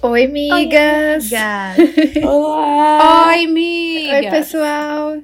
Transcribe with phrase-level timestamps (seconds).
[0.00, 1.30] Oi, amigas!
[1.32, 3.26] Oi, Olá!
[3.30, 4.14] Oi, amiga!
[4.14, 5.18] Oi, pessoal!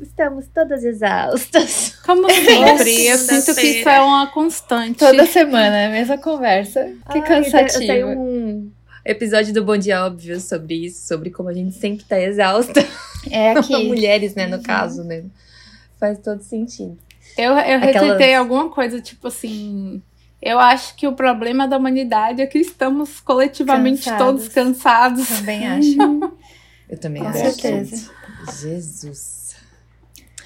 [0.00, 1.98] Estamos todas exaustas.
[2.06, 4.98] Como sempre, eu sinto que isso é uma constante.
[4.98, 6.84] Toda semana, a mesma conversa.
[7.12, 7.86] Que Ai, cansativo.
[7.86, 8.47] Tem um
[9.10, 12.84] episódio do Bom Dia Óbvio sobre isso, sobre como a gente sempre tá exausta.
[13.30, 13.86] É aqui.
[13.86, 15.24] Mulheres, né, no caso, né?
[15.98, 16.96] Faz todo sentido.
[17.36, 20.02] Eu, eu Aquelas- retuitei alguma coisa, tipo assim.
[20.40, 24.24] Eu acho que o problema da humanidade é que estamos coletivamente Cansados.
[24.26, 25.28] todos cansados.
[25.28, 25.96] Também acho.
[26.88, 27.38] Eu também Com acho.
[27.38, 28.10] certeza.
[28.60, 29.37] Jesus.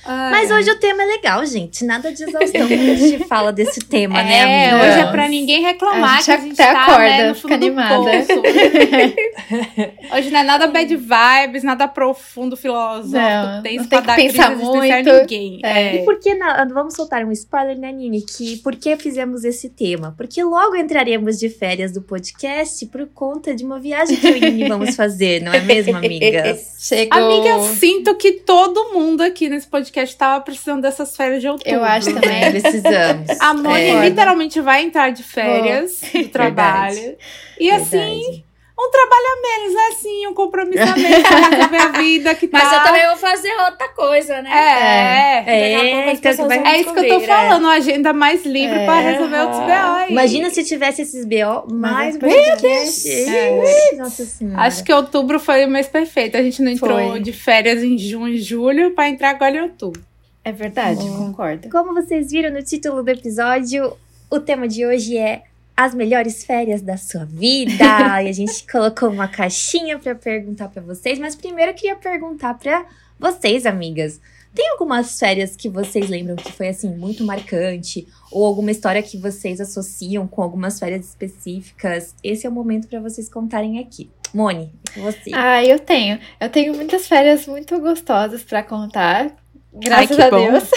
[0.04, 0.30] Ai.
[0.32, 1.84] Mas hoje o tema é legal, gente.
[1.84, 4.84] Nada de exaustão quando a gente fala desse tema, né, É, amiga?
[4.90, 7.48] hoje é pra ninguém reclamar A que a gente até tá, acorda, né, no fica
[7.48, 8.10] fundo do animada.
[10.16, 14.56] hoje não é nada bad vibes, nada profundo, filosófico, Não, tenso não tem que pensar
[14.56, 15.12] muito.
[15.12, 15.60] ninguém.
[15.62, 15.82] É.
[15.82, 16.02] É.
[16.02, 16.68] E por que não?
[16.70, 18.22] Vamos soltar um spoiler, né, Nini?
[18.22, 20.14] Que por que fizemos esse tema?
[20.16, 24.40] Porque logo entraremos de férias do podcast por conta de uma viagem que eu e
[24.40, 26.76] Nini vamos fazer, não é mesmo, amigas?
[26.82, 27.16] Chegou.
[27.18, 31.72] Amiga, eu sinto que todo mundo aqui nesse podcast tava precisando dessas férias de outubro.
[31.72, 32.44] Eu acho também.
[32.44, 33.40] É, precisamos.
[33.40, 37.16] A Moni É, literalmente vai entrar de férias do trabalho.
[37.58, 38.44] E assim, verdade.
[38.78, 39.82] Um trabalho a menos, né?
[39.92, 42.76] Assim, um compromisso a menos pra resolver a vida que Mas tá.
[42.76, 44.50] eu também vou fazer outra coisa, né?
[44.50, 45.76] É, é.
[45.76, 47.26] Daqui a pouco as então É isso que eu tô né?
[47.26, 48.84] falando, uma agenda mais livre É.
[48.84, 49.70] pra resolver outros BO.
[49.70, 50.10] aí.
[50.10, 53.08] Imagina se tivesse esses BO mais Mas podcast.
[53.08, 53.96] É.
[53.96, 54.62] Nossa senhora.
[54.62, 56.36] Acho que outubro foi o mês perfeito.
[56.36, 57.20] A gente não entrou Foi.
[57.20, 60.02] de férias em junho e julho pra entrar agora em outubro.
[60.44, 61.68] É verdade, concordo.
[61.70, 63.96] Como vocês viram no título do episódio,
[64.30, 65.42] o tema de hoje é
[65.84, 67.72] as melhores férias da sua vida.
[68.22, 72.54] e a gente colocou uma caixinha pra perguntar pra vocês, mas primeiro eu queria perguntar
[72.54, 72.86] pra
[73.18, 74.20] vocês, amigas.
[74.54, 79.16] Tem algumas férias que vocês lembram que foi assim muito marcante ou alguma história que
[79.16, 82.14] vocês associam com algumas férias específicas?
[82.22, 84.10] Esse é o momento pra vocês contarem aqui.
[84.34, 85.30] Moni, é com você.
[85.32, 86.18] Ah, eu tenho.
[86.38, 89.34] Eu tenho muitas férias muito gostosas pra contar.
[89.74, 90.50] Graças que a bom.
[90.50, 90.70] Deus.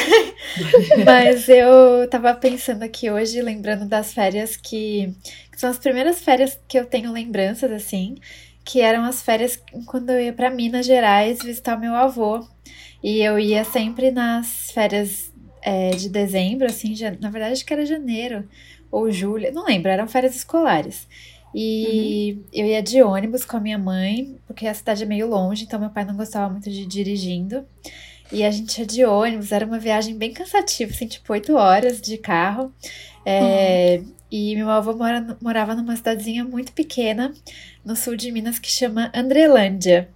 [1.06, 5.14] Mas eu tava pensando aqui hoje, lembrando das férias que,
[5.52, 8.16] que são as primeiras férias que eu tenho lembranças, assim,
[8.64, 12.46] que eram as férias quando eu ia pra Minas Gerais visitar o meu avô.
[13.04, 15.32] E eu ia sempre nas férias
[15.62, 18.48] é, de dezembro, assim, já, na verdade acho que era janeiro
[18.92, 21.08] ou julho, não lembro, eram férias escolares.
[21.54, 25.64] E eu ia de ônibus com a minha mãe, porque a cidade é meio longe,
[25.64, 27.66] então meu pai não gostava muito de ir dirigindo.
[28.32, 32.02] E a gente ia de ônibus, era uma viagem bem cansativa, assim, tipo, oito horas
[32.02, 32.74] de carro.
[33.26, 37.34] É, E meu avô mora, morava numa cidadezinha muito pequena,
[37.86, 40.10] no sul de Minas, que chama Andrelândia.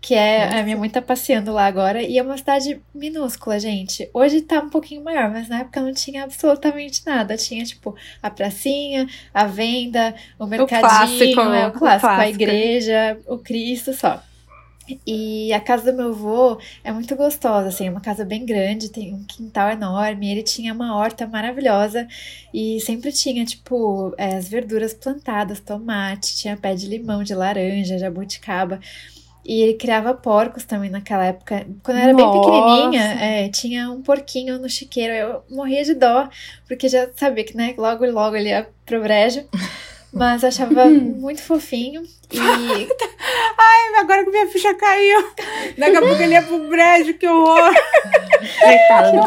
[0.00, 4.08] Que é, a minha mãe tá passeando lá agora, e é uma cidade minúscula, gente.
[4.14, 7.36] Hoje tá um pouquinho maior, mas na época não tinha absolutamente nada.
[7.36, 12.28] Tinha, tipo, a pracinha, a venda, o mercadinho, clássico, é, o o clássico, a clássico.
[12.28, 14.22] igreja, o Cristo só.
[15.06, 18.88] E a casa do meu avô é muito gostosa, assim, é uma casa bem grande,
[18.88, 22.06] tem um quintal enorme, ele tinha uma horta maravilhosa
[22.52, 27.98] e sempre tinha, tipo, é, as verduras plantadas, tomate, tinha pé de limão, de laranja,
[27.98, 28.80] jabuticaba.
[29.44, 31.66] E ele criava porcos também naquela época.
[31.82, 32.38] Quando eu era bem Nossa!
[32.38, 35.14] pequenininha, é, tinha um porquinho no chiqueiro.
[35.14, 36.28] Eu morria de dó,
[36.66, 39.44] porque já sabia que, né, logo logo ele ia pro brejo.
[40.12, 42.02] Mas achava muito fofinho.
[42.30, 42.88] E
[43.98, 45.28] Agora que minha ficha caiu.
[45.76, 47.72] Daqui a pouco ele ia pro brejo, que horror.
[48.62, 49.16] Coitado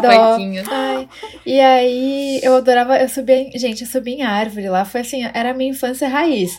[0.70, 1.08] Ai,
[1.44, 5.28] e aí eu adorava, eu subia, em- gente, eu subia em árvore lá, foi assim,
[5.34, 6.58] era a minha infância raiz.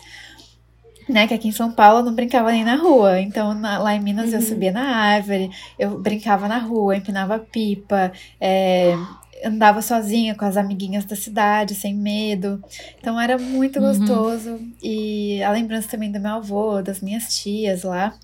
[1.10, 3.20] Né, que aqui em São Paulo eu não brincava nem na rua.
[3.20, 8.12] Então, na- lá em Minas eu subia na árvore, eu brincava na rua, empinava pipa,
[8.40, 8.96] é,
[9.44, 12.64] andava sozinha com as amiguinhas da cidade, sem medo.
[13.00, 13.88] Então era muito Uhum.
[14.00, 14.60] gostoso.
[14.82, 18.16] E a lembrança também do meu avô, das minhas tias lá.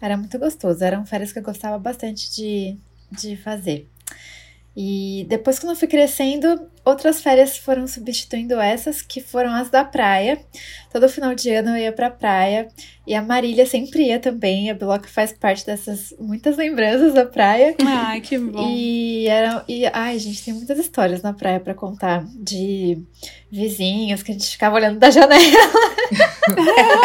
[0.00, 0.82] Era muito gostoso.
[0.84, 2.76] Eram férias que eu gostava bastante de,
[3.10, 3.88] de fazer.
[4.76, 9.84] E depois, quando eu fui crescendo, outras férias foram substituindo essas, que foram as da
[9.84, 10.38] praia.
[10.92, 12.68] Todo final de ano eu ia pra praia.
[13.06, 14.70] E a Marília sempre ia também.
[14.70, 17.74] A Biloca faz parte dessas muitas lembranças da praia.
[17.84, 18.66] Ai, que bom.
[18.70, 19.64] E era.
[19.68, 22.24] E, ai, gente, tem muitas histórias na praia pra contar.
[22.34, 23.02] De
[23.50, 25.34] vizinhos que a gente ficava olhando da janela.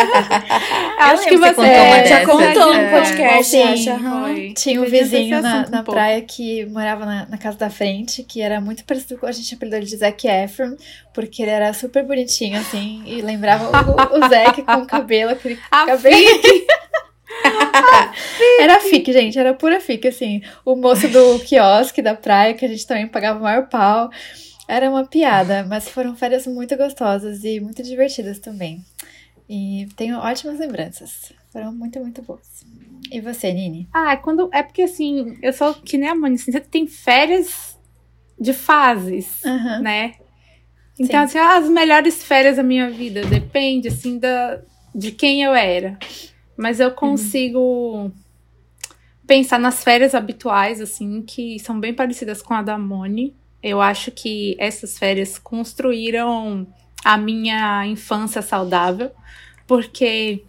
[1.00, 2.84] Acho que você você contou uma já contou É.
[2.84, 3.90] no podcast, Sim, acho.
[3.92, 4.22] aham.
[4.24, 4.54] Foi.
[4.54, 8.42] Tinha um vizinho na, na um praia que morava na, na casa da frente, que
[8.42, 10.76] era muito parecido com a gente de Zac Efron,
[11.14, 15.60] porque ele era super bonitinho, assim, e lembrava o, o Zac com o cabelo, aquele
[15.70, 16.42] A cabelo.
[18.60, 20.42] era fique, gente, era pura fique, assim.
[20.66, 24.10] O moço do quiosque da praia, que a gente também pagava o maior pau.
[24.68, 28.84] Era uma piada, mas foram férias muito gostosas e muito divertidas também.
[29.50, 31.34] E tenho ótimas lembranças.
[31.52, 32.64] Foram muito, muito boas.
[33.12, 33.88] E você, Nini?
[33.92, 34.50] Ah, quando.
[34.54, 37.69] É porque assim, eu sou que nem a Moni, assim, você tem férias
[38.40, 39.82] de fases, uhum.
[39.82, 40.16] né?
[41.00, 41.38] Então, Sim.
[41.38, 44.60] assim, as melhores férias da minha vida depende, assim, da,
[44.94, 45.98] de quem eu era.
[46.58, 48.12] Mas eu consigo uhum.
[49.26, 53.34] pensar nas férias habituais, assim, que são bem parecidas com a da Moni.
[53.64, 56.68] Eu acho que essas férias construíram
[57.04, 59.12] a minha infância saudável,
[59.66, 60.44] porque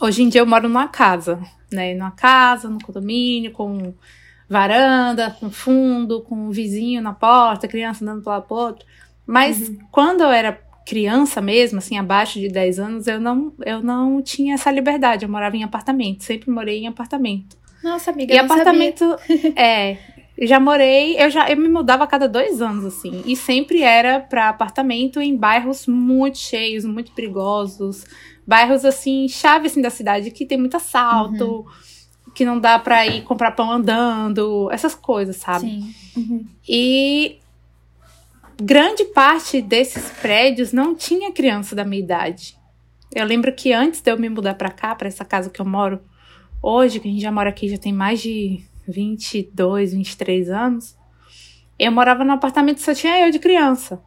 [0.00, 1.40] hoje em dia eu moro numa casa,
[1.70, 1.94] né?
[1.94, 3.94] Numa casa, no condomínio, com
[4.52, 8.86] varanda, com fundo, com um vizinho na porta, criança andando para lá pro outro.
[9.26, 9.78] Mas uhum.
[9.90, 14.54] quando eu era criança mesmo, assim, abaixo de 10 anos, eu não, eu não tinha
[14.54, 15.24] essa liberdade.
[15.24, 17.56] Eu morava em apartamento, sempre morei em apartamento.
[17.82, 19.16] Nossa, amiga, e apartamento
[19.56, 19.96] é,
[20.42, 24.20] já morei, eu já eu me mudava a cada dois anos assim, e sempre era
[24.20, 28.04] para apartamento em bairros muito cheios, muito perigosos,
[28.46, 31.44] bairros assim chave assim da cidade que tem muito assalto.
[31.44, 31.91] Uhum
[32.34, 35.66] que não dá para ir comprar pão andando, essas coisas, sabe?
[35.66, 35.94] Sim.
[36.16, 36.46] Uhum.
[36.68, 37.38] E
[38.60, 42.56] grande parte desses prédios não tinha criança da minha idade.
[43.14, 45.66] Eu lembro que antes de eu me mudar para cá, para essa casa que eu
[45.66, 46.00] moro
[46.62, 50.96] hoje, que a gente já mora aqui já tem mais de 22, 23 anos,
[51.78, 54.02] eu morava num apartamento que só tinha eu de criança.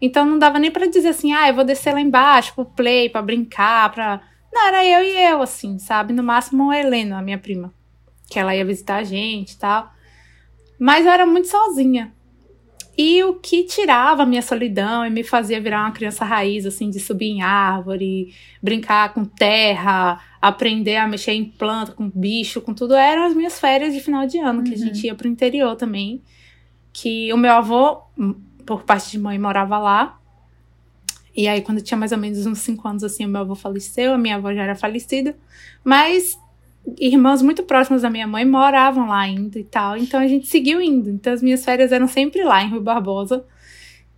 [0.00, 3.08] Então não dava nem para dizer assim, ah, eu vou descer lá embaixo pro play,
[3.08, 4.20] para brincar, para
[4.52, 6.12] Não, era eu e eu assim, sabe?
[6.12, 7.72] No máximo a Helena, a minha prima,
[8.30, 9.90] que ela ia visitar a gente e tal.
[10.78, 12.12] Mas eu era muito sozinha.
[12.96, 16.90] E o que tirava a minha solidão e me fazia virar uma criança raiz, assim,
[16.90, 22.74] de subir em árvore, brincar com terra, aprender a mexer em planta, com bicho, com
[22.74, 24.64] tudo, eram as minhas férias de final de ano, uhum.
[24.64, 25.06] que a gente uhum.
[25.06, 26.24] ia pro interior também.
[26.92, 28.02] Que o meu avô,
[28.66, 30.18] por parte de mãe, morava lá.
[31.38, 33.54] E aí, quando eu tinha mais ou menos uns 5 anos, assim, o meu avô
[33.54, 35.36] faleceu, a minha avó já era falecida.
[35.84, 36.36] Mas
[36.98, 39.96] irmãs muito próximas da minha mãe moravam lá ainda e tal.
[39.96, 41.08] Então a gente seguiu indo.
[41.08, 43.44] Então as minhas férias eram sempre lá em Rio Barbosa.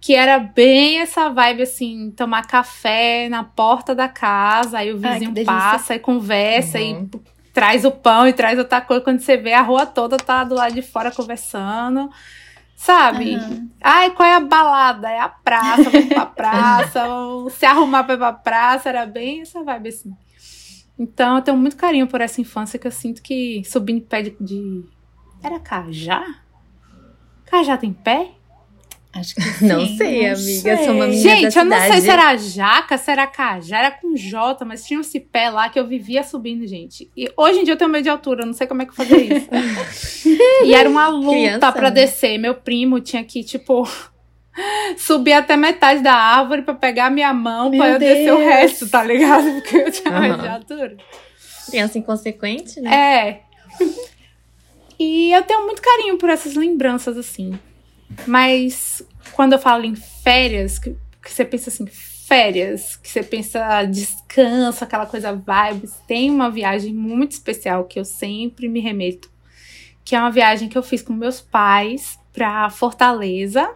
[0.00, 5.34] Que era bem essa vibe assim, tomar café na porta da casa, aí o vizinho
[5.36, 7.06] Ai, passa e conversa uhum.
[7.12, 7.20] e
[7.52, 9.04] traz o pão e traz outra coisa.
[9.04, 12.08] Quando você vê a rua toda tá do lado de fora conversando.
[12.80, 13.36] Sabe?
[13.36, 13.68] Uhum.
[13.78, 15.10] Ai, qual é a balada?
[15.10, 17.04] É a praça, vamos pra praça,
[17.50, 20.16] se arrumar pra ir pra praça, era bem essa vibe assim.
[20.98, 24.36] Então eu tenho muito carinho por essa infância que eu sinto que subindo pé de,
[24.40, 24.82] de.
[25.42, 26.24] Era cajá?
[27.44, 28.30] Cajá tem pé?
[29.12, 29.66] Acho que sim.
[29.66, 30.36] Não sei, não amiga.
[30.36, 30.76] Sei.
[30.76, 34.14] Sou uma menina Gente, eu não sei se era jaca, se era cajá, era com
[34.14, 37.10] J, mas tinha esse pé lá que eu vivia subindo, gente.
[37.16, 38.94] E hoje em dia eu tenho medo de altura, eu não sei como é que
[38.94, 39.48] fazer isso.
[40.64, 42.02] e era uma luta para né?
[42.02, 42.38] descer.
[42.38, 43.88] Meu primo tinha que, tipo,
[44.96, 48.88] subir até metade da árvore para pegar a minha mão para eu descer o resto,
[48.88, 49.52] tá ligado?
[49.54, 50.20] Porque eu tinha uhum.
[50.20, 50.96] mais de altura.
[51.68, 52.94] Criança inconsequente, né?
[52.94, 53.40] É.
[54.98, 57.58] e eu tenho muito carinho por essas lembranças, assim.
[58.26, 59.02] Mas
[59.32, 64.84] quando eu falo em férias, que, que você pensa assim, férias, que você pensa descanso,
[64.84, 69.30] aquela coisa vibes, tem uma viagem muito especial que eu sempre me remeto,
[70.04, 73.68] que é uma viagem que eu fiz com meus pais para Fortaleza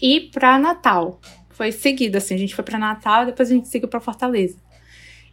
[0.00, 1.20] e para Natal.
[1.50, 4.56] Foi seguido, assim, a gente foi para Natal e depois a gente seguiu para Fortaleza.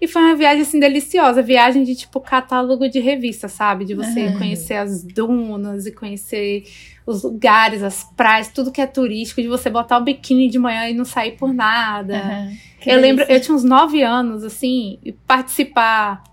[0.02, 1.42] E foi uma viagem, assim, deliciosa.
[1.42, 3.86] Viagem de, tipo, catálogo de revista, sabe?
[3.86, 6.64] De você conhecer as dunas e conhecer
[7.06, 9.42] os lugares, as praias, tudo que é turístico.
[9.42, 12.50] De você botar o biquíni de manhã e não sair por nada.
[12.86, 16.24] Eu lembro, eu tinha uns nove anos, assim, e participar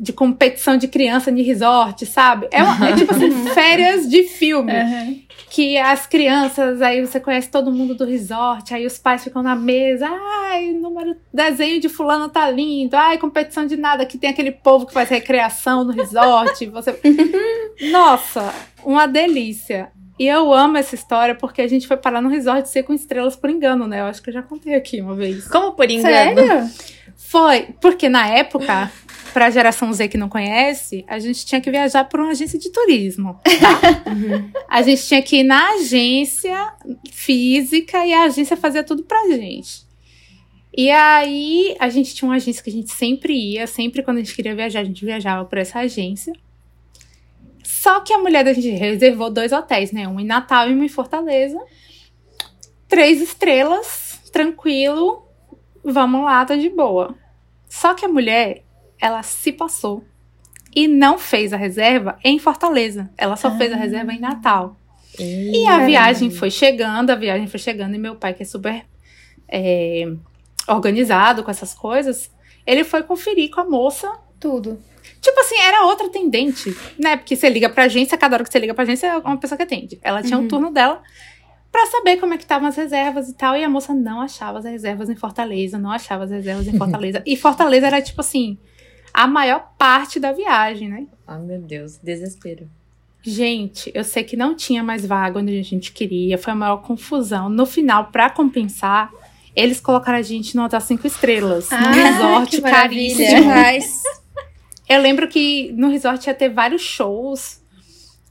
[0.00, 2.48] de competição de criança de resort, sabe?
[2.50, 4.72] É, uma, é tipo assim, férias de filme.
[4.72, 5.22] Uhum.
[5.48, 9.54] Que as crianças, aí você conhece todo mundo do resort, aí os pais ficam na
[9.56, 14.52] mesa, ai, número, desenho de fulano tá lindo, ai, competição de nada, que tem aquele
[14.52, 16.98] povo que faz recreação no resort, você...
[17.90, 18.52] Nossa,
[18.84, 19.90] uma delícia.
[20.18, 23.36] E eu amo essa história porque a gente foi parar no resort ser com estrelas
[23.36, 24.00] por engano, né?
[24.00, 25.48] Eu acho que eu já contei aqui uma vez.
[25.48, 26.36] Como por engano?
[26.36, 26.70] Sério?
[27.16, 28.90] Foi, porque na época
[29.30, 32.58] para a geração Z que não conhece, a gente tinha que viajar por uma agência
[32.58, 33.40] de turismo.
[33.44, 34.10] Tá?
[34.10, 34.50] Uhum.
[34.68, 36.72] A gente tinha que ir na agência
[37.12, 39.86] física e a agência fazia tudo pra gente.
[40.76, 44.20] E aí a gente tinha uma agência que a gente sempre ia, sempre quando a
[44.20, 46.32] gente queria viajar, a gente viajava por essa agência.
[47.62, 50.06] Só que a mulher da gente reservou dois hotéis, né?
[50.06, 51.58] Um em Natal e um em Fortaleza.
[52.88, 55.26] Três estrelas, tranquilo,
[55.84, 57.14] vamos lá, tá de boa.
[57.68, 58.64] Só que a mulher
[59.00, 60.04] ela se passou
[60.74, 63.10] e não fez a reserva em Fortaleza.
[63.18, 63.56] Ela só Ah.
[63.56, 64.76] fez a reserva em Natal.
[65.18, 68.46] E E a viagem foi chegando, a viagem foi chegando, e meu pai, que é
[68.46, 68.84] super
[69.52, 70.04] é,
[70.68, 72.30] organizado com essas coisas,
[72.66, 74.08] ele foi conferir com a moça.
[74.38, 74.78] Tudo.
[75.20, 77.16] Tipo assim, era outra atendente, né?
[77.16, 79.56] Porque você liga pra agência, cada hora que você liga pra agência é uma pessoa
[79.56, 79.98] que atende.
[80.02, 81.02] Ela tinha um turno dela
[81.72, 83.56] pra saber como é que estavam as reservas e tal.
[83.56, 87.22] E a moça não achava as reservas em Fortaleza, não achava as reservas em Fortaleza.
[87.26, 88.56] e Fortaleza era, tipo assim,
[89.12, 91.06] a maior parte da viagem, né?
[91.26, 92.68] Ai, meu Deus, desespero.
[93.22, 96.78] Gente, eu sei que não tinha mais vaga onde a gente queria, foi a maior
[96.78, 97.48] confusão.
[97.48, 99.10] No final, pra compensar,
[99.54, 103.26] eles colocaram a gente no hotel cinco estrelas, Ah, num resort caríssimo.
[103.28, 104.02] Demais.
[104.88, 107.60] Eu lembro que no resort ia ter vários shows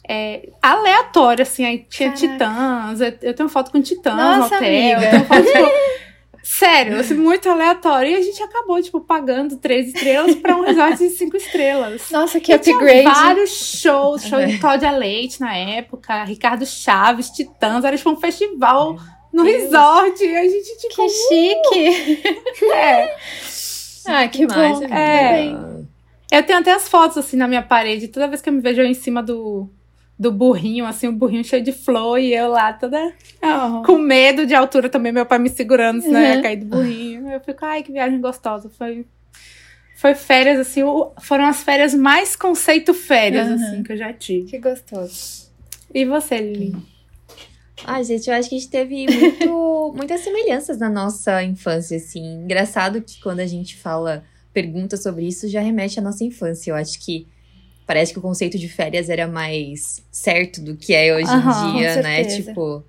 [0.07, 2.27] é, aleatórios, assim, aí tinha Caraca.
[2.27, 5.05] titãs, eu, tenho foto com titãs Nossa, no hotel, amiga.
[5.05, 5.69] eu tenho foto, tipo,
[6.57, 8.11] sério, assim, muito aleatório.
[8.11, 12.09] E a gente acabou, tipo, pagando três estrelas pra um resort de cinco estrelas.
[12.11, 13.03] Nossa, que E tinha upgrade.
[13.03, 18.97] vários shows, show de Cláudia Leite na época, Ricardo Chaves, Titãs, era tipo um festival
[19.31, 19.63] no Deus.
[19.63, 20.23] resort.
[20.23, 22.23] E a gente, tipo, Que chique.
[22.73, 23.15] é.
[24.11, 24.85] Ah, que Demais, bom.
[24.85, 24.95] amiga.
[26.31, 26.39] É.
[26.39, 28.07] Eu tenho até as fotos assim na minha parede.
[28.07, 29.69] Toda vez que eu me vejo eu em cima do,
[30.19, 33.83] do burrinho, assim, o burrinho cheio de flor e eu lá toda Oh.
[33.83, 36.41] com medo de altura também, meu pai me segurando, senão eu ia Uhum.
[36.41, 37.29] cair do burrinho.
[37.31, 38.69] Eu fico, ai, que viagem gostosa.
[38.69, 39.05] Foi,
[39.95, 40.81] foi férias, assim,
[41.21, 43.53] foram as férias mais conceito férias, Uhum.
[43.55, 44.45] assim, que eu já tive.
[44.49, 45.49] Que gostoso.
[45.93, 46.75] E você, Lili?
[47.85, 52.43] Ai, gente, eu acho que a gente teve muito, muitas semelhanças na nossa infância, assim.
[52.43, 56.71] Engraçado que quando a gente fala, pergunta sobre isso, já remete à nossa infância.
[56.71, 57.25] Eu acho que
[57.89, 61.73] parece que o conceito de férias era mais certo do que é hoje Aham, em
[61.73, 62.23] dia, né?
[62.23, 62.83] Tipo,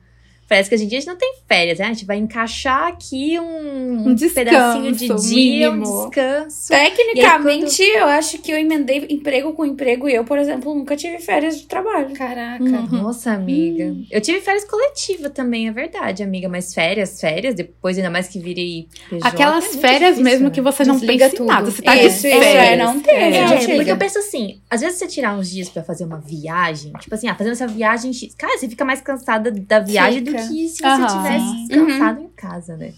[0.51, 1.87] parece que hoje em dia a gente não tem férias, né?
[1.87, 6.11] A gente vai encaixar aqui um, Um descanso pedacinho de dia, um mínimo.
[6.11, 6.69] descanso.
[6.69, 11.19] Tecnicamente, eu acho que eu emendei emprego com emprego e eu, por exemplo, nunca tive
[11.19, 12.13] férias de trabalho.
[12.15, 12.63] Caraca.
[12.63, 12.87] Uhum.
[13.03, 13.95] Nossa, amiga.
[14.11, 16.49] Eu tive férias coletivas também, é verdade, amiga.
[16.49, 20.51] Mas férias, férias, depois ainda mais que virei PJ, Aquelas é férias difícil, mesmo né?
[20.51, 21.47] que você não Desliga pensa em tudo.
[21.47, 21.71] nada.
[21.71, 22.55] Você tá Isso, de férias.
[22.55, 23.15] é, não tem.
[23.15, 23.77] É, gente.
[23.77, 27.15] porque eu penso assim, às vezes você tirar uns dias pra fazer uma viagem, tipo
[27.15, 30.31] assim, ah, fazendo essa viagem, X, cara, você fica mais cansada da viagem Fica.
[30.33, 31.07] do que se você Aham.
[31.07, 32.95] tivesse descansado em casa, né?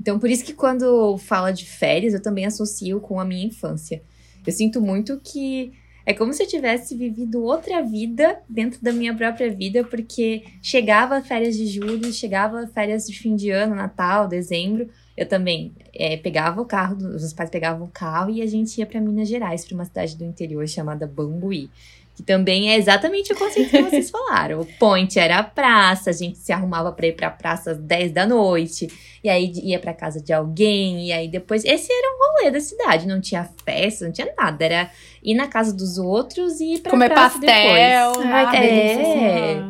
[0.00, 4.02] Então, por isso que quando fala de férias, eu também associo com a minha infância.
[4.46, 5.72] Eu sinto muito que
[6.06, 11.20] é como se eu tivesse vivido outra vida dentro da minha própria vida, porque chegava
[11.20, 16.62] férias de julho, chegava férias de fim de ano, Natal, dezembro, eu também é, pegava
[16.62, 19.64] o carro, os meus pais pegavam o carro e a gente ia para Minas Gerais,
[19.66, 21.70] para uma cidade do interior chamada Bambuí.
[22.20, 24.60] Que também é exatamente o conceito que vocês falaram.
[24.60, 28.12] O point era a praça, a gente se arrumava para ir pra praça às 10
[28.12, 28.88] da noite,
[29.24, 31.64] e aí ia pra casa de alguém, e aí depois.
[31.64, 34.62] Esse era o rolê da cidade, não tinha festa, não tinha nada.
[34.62, 34.90] Era
[35.22, 38.12] ir na casa dos outros e ir pra Comer praça pastel.
[38.12, 38.26] depois.
[38.30, 39.69] Ai, é.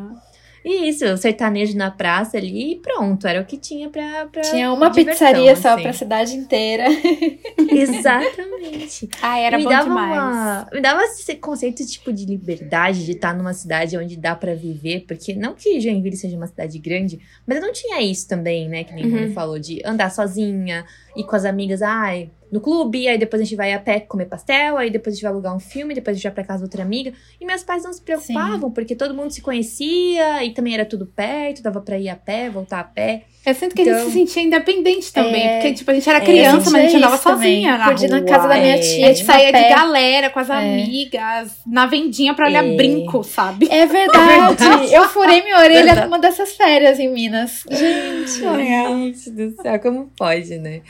[0.64, 4.26] E isso, sertanejo na praça ali e pronto, era o que tinha pra.
[4.26, 5.82] pra Tinha uma diversão, pizzaria só assim.
[5.82, 6.84] pra cidade inteira.
[7.70, 9.08] Exatamente.
[9.22, 10.12] Ah, era me bom dava demais.
[10.12, 14.54] Uma, me dava esse conceito tipo de liberdade de estar numa cidade onde dá pra
[14.54, 18.68] viver, porque não que Joinville seja uma cidade grande, mas eu não tinha isso também,
[18.68, 19.32] né, que nem Uhum.
[19.32, 20.84] falou de andar sozinha,
[21.16, 24.26] ir com as amigas, ai, no clube, aí depois a gente vai a pé comer
[24.26, 26.58] pastel, aí depois a gente vai alugar um filme, depois a gente vai pra casa
[26.58, 27.12] de outra amiga.
[27.40, 31.06] E meus pais não se preocupavam, porque todo mundo se conhecia e também era tudo
[31.06, 33.24] perto, dava pra ir a pé, voltar a pé.
[33.46, 35.46] Eu sinto que a gente Então- se sentia independente também.
[35.46, 35.54] É.
[35.60, 37.38] porque, tipo, a gente era É, criança, eu mas a gente sentia andava também.
[37.64, 38.26] sozinha na Podia ir na rua.
[38.26, 38.78] casa da minha é.
[38.78, 40.52] tia, A gente saía de galera com as É.
[40.52, 42.76] amigas, na vendinha pra olhar É.
[42.76, 43.66] brinco, sabe?
[43.70, 44.60] É verdade.
[44.92, 47.64] Eu furei minha orelha numa dessas férias em Minas.
[47.70, 50.82] Gente, gente do céu, como pode, né?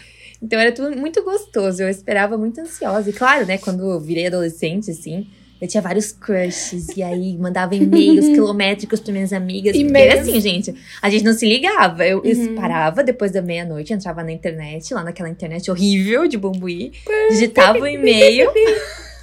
[0.42, 3.10] Então era tudo muito gostoso, eu esperava muito ansiosa.
[3.10, 5.26] E claro, né, quando eu virei adolescente, assim,
[5.60, 9.76] eu tinha vários crushes, e aí mandava e-mails quilométricos para minhas amigas.
[9.76, 10.20] Porque E-mails.
[10.20, 12.06] assim, gente, a gente não se ligava.
[12.06, 12.54] Eu, Uhum.
[12.54, 16.92] parava depois da meia-noite, entrava na internet, lá naquela internet horrível de Bambuí,
[17.28, 18.50] digitava o e-mail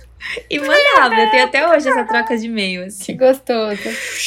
[0.49, 1.15] e mandava.
[1.15, 3.17] Eu tenho até hoje essa troca de e-mail, Que assim.
[3.17, 3.81] gostoso.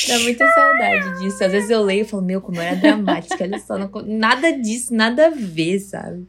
[0.09, 1.45] Dá muita saudade disso.
[1.45, 4.93] Às vezes eu leio e falo, meu, como era dramática, olha só, não- nada disso,
[4.95, 6.27] nada a ver, sabe?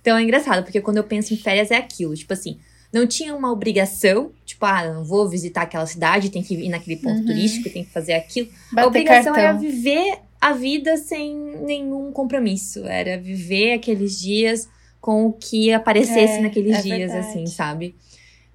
[0.00, 2.58] Então é engraçado, porque quando eu penso em férias é aquilo, tipo assim,
[2.92, 6.96] não tinha uma obrigação, tipo, ah, não vou visitar aquela cidade, tem que ir naquele
[6.96, 7.26] ponto Uhum.
[7.26, 8.48] turístico, tem que fazer aquilo.
[8.76, 9.60] a Bater obrigação era cartão.
[9.60, 14.68] viver a vida sem nenhum compromisso, era viver aqueles dias
[15.00, 17.18] com o que aparecesse É, naqueles é dias, verdade.
[17.28, 17.94] assim, sabe?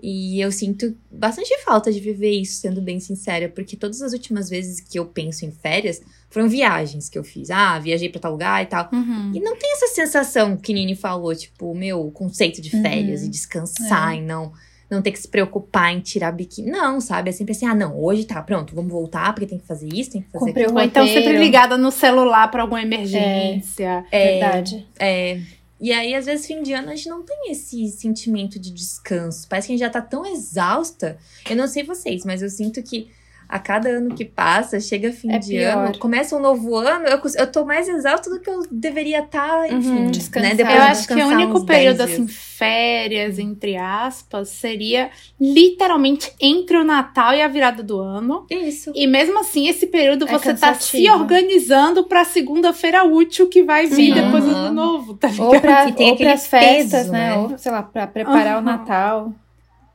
[0.01, 4.49] E eu sinto bastante falta de viver isso, sendo bem sincera, porque todas as últimas
[4.49, 7.49] vezes que eu penso em férias foram viagens que eu fiz.
[7.49, 8.89] Ah, viajei pra tal lugar e tal.
[8.91, 9.31] Uhum.
[9.33, 13.27] E não tem essa sensação que Nini falou, tipo, meu, o conceito de férias Uhum.
[13.27, 14.17] e descansar É.
[14.17, 14.51] e não,
[14.91, 16.69] não ter que se preocupar em tirar biquíni.
[16.69, 17.29] Não, sabe?
[17.29, 20.11] É sempre assim, ah, não, hoje tá, pronto, vamos voltar, porque tem que fazer isso,
[20.11, 20.77] tem que fazer Cumprir aquilo.
[20.77, 24.05] Ou então sempre ligada no celular pra alguma emergência.
[24.11, 24.85] É, Verdade.
[24.99, 25.39] É.
[25.79, 29.47] E aí, às vezes, fim de ano, a gente não tem esse sentimento de descanso.
[29.47, 31.17] Parece que a gente já tá tão exausta.
[31.49, 33.09] Eu não sei vocês, mas eu sinto que
[33.47, 35.77] a cada ano que passa, chega fim É de pior.
[35.87, 39.69] ano, começa um novo ano, eu, eu tô mais exausta do que eu deveria estar,
[39.71, 40.11] enfim, Uhum.
[40.11, 40.49] Descansar.
[40.49, 40.55] né?
[40.55, 45.09] Depois Eu acho que o único período 10 assim, férias, entre aspas, seria
[45.39, 48.45] literalmente entre o Natal e a virada do ano.
[48.49, 48.91] Isso.
[48.95, 51.13] E mesmo assim, esse período É você tá se cansativo.
[51.15, 54.13] organizando pra segunda-feira útil que vai vir Sim.
[54.13, 54.55] depois do Uhum.
[54.57, 55.45] ano novo, tá ligado?
[55.53, 57.29] Ou, pra, E tem ou pras festas, peso, né?
[57.29, 57.37] né?
[57.37, 59.35] Ou, sei lá, pra preparar o Aham.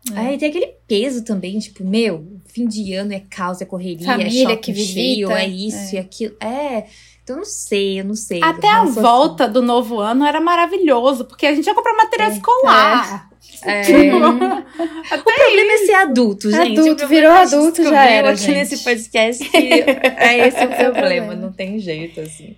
[0.09, 0.25] Natal.
[0.25, 4.45] Aí tem aquele peso também, tipo, meu, fim de ano é caos, é correria, Família
[4.45, 6.35] é shopping que cheio, visita, é isso e aquilo.
[6.41, 6.85] É.
[7.23, 8.43] Então eu não sei, eu não sei.
[8.43, 12.31] Até a sou volta do novo ano era maravilhoso, porque a gente ia comprar material
[12.31, 12.33] É.
[12.35, 13.03] escolar.
[13.03, 13.31] assim.
[13.61, 15.17] Tipo, É.
[15.17, 16.79] O problema é ser adulto, gente.
[16.81, 18.55] Adulto, virou é adulto, já era, aqui gente.
[18.55, 21.35] nesse podcast que é esse o problema, problema.
[21.37, 22.57] não tem jeito, assim.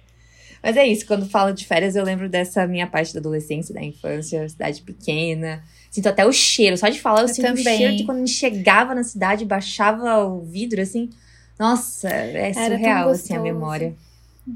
[0.62, 3.82] Mas é isso, quando falo de férias, eu lembro dessa minha parte da adolescência, da
[3.82, 5.64] infância, cidade pequena.
[5.92, 7.62] Sinto até o cheiro, só de falar, eu, Eu sinto também.
[7.62, 11.10] o cheiro de quando chegava na cidade, baixava o vidro, assim.
[11.58, 13.94] Nossa, é Era surreal, assim, a memória.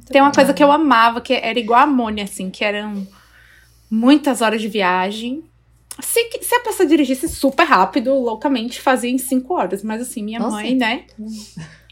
[0.08, 3.06] Tem uma coisa que eu amava, que era igual a amônia, assim, que eram
[3.90, 5.44] muitas horas de viagem.
[6.00, 9.82] Se, se a pessoa dirigisse super rápido, loucamente, fazia em cinco horas.
[9.82, 10.56] Mas assim, minha Nossa.
[10.56, 11.04] mãe, né?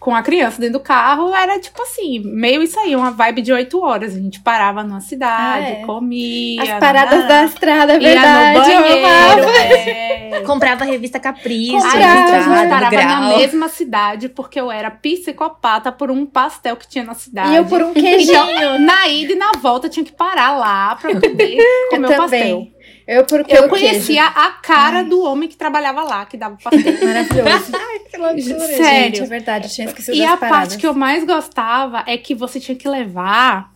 [0.00, 3.52] Com a criança dentro do carro, era tipo assim, meio isso aí, uma vibe de
[3.52, 4.14] oito horas.
[4.14, 5.84] A gente parava numa cidade, Ah, é.
[5.84, 6.62] comia.
[6.62, 8.58] As paradas da estrada, é ia verdade.
[8.58, 9.48] banheiro.
[9.50, 10.40] é.
[10.46, 11.96] Comprava a revista Capricho, Comprava.
[11.98, 16.88] a gente Estrada, parava na mesma cidade, porque eu era psicopata por um pastel que
[16.88, 17.52] tinha na cidade.
[17.52, 18.30] E eu por um queijinho.
[18.50, 21.58] Então, na ida e na volta, eu tinha que parar lá pra poder
[21.90, 22.66] comer o pastel.
[23.08, 26.82] Eu Eu conhecia a cara do homem que trabalhava lá, que dava pastel.
[26.92, 27.04] queijo.
[27.04, 27.72] Maravilhoso.
[28.10, 29.04] Que loucura, Sério.
[29.16, 30.58] Gente, é verdade, eu tinha esquecido e das a paradas.
[30.68, 33.70] parte que eu mais gostava é que você tinha que levar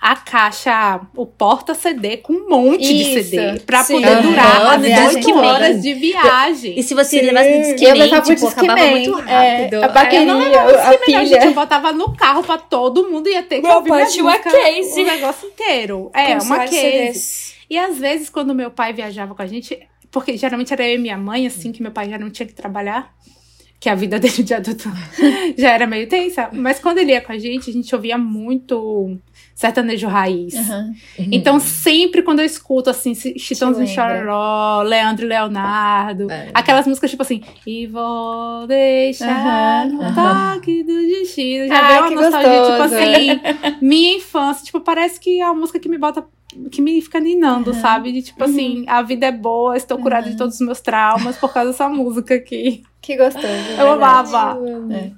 [0.00, 3.94] a caixa, o porta-CD com um monte de Isso, CD pra sim.
[4.00, 6.78] poder durar a as viagem 8 que horas de viagem.
[6.78, 7.26] E se você Sim.
[7.26, 9.84] levasse Eu levava o tipo, muito é, rápido.
[9.84, 11.44] a bateria, Eu não a, levava a não, gente, pilha.
[11.44, 15.02] eu botava no carro pra todo mundo ia ter que Meu ouvir uma música, case.
[15.02, 16.10] o negócio inteiro.
[16.14, 16.76] É, Com uma case.
[16.80, 17.55] CDs.
[17.68, 19.78] E às vezes, quando meu pai viajava com a gente,
[20.10, 22.54] porque geralmente era eu e minha mãe, assim, que meu pai já não tinha que
[22.54, 23.14] trabalhar,
[23.78, 24.88] que a vida dele de adulto
[25.56, 26.50] já era meio tensa.
[26.52, 29.18] Mas quando ele ia com a gente, a gente ouvia muito
[29.56, 30.54] sertanejo raiz.
[30.54, 30.92] Aham.
[31.32, 34.18] Então, sempre quando eu escuto, assim, Chitãozinho lembra.
[34.18, 36.50] Chororó, Leandro e Leonardo, É.
[36.52, 40.14] aquelas músicas tipo assim, e vou deixar Aham, no
[40.54, 41.66] toque do destino.
[41.68, 42.94] Já Ai, veio uma que nostalgia, tipo gostoso.
[42.94, 44.64] assim, minha infância.
[44.66, 46.22] Tipo, parece que é uma música que me bota,
[46.70, 48.12] que me fica ninando, sabe?
[48.12, 51.50] De tipo assim, a vida é boa, estou curada de todos os meus traumas por
[51.52, 52.82] causa dessa música aqui.
[53.00, 53.46] Que gostoso.
[53.46, 54.58] é Eu amava.
[54.92, 55.10] É.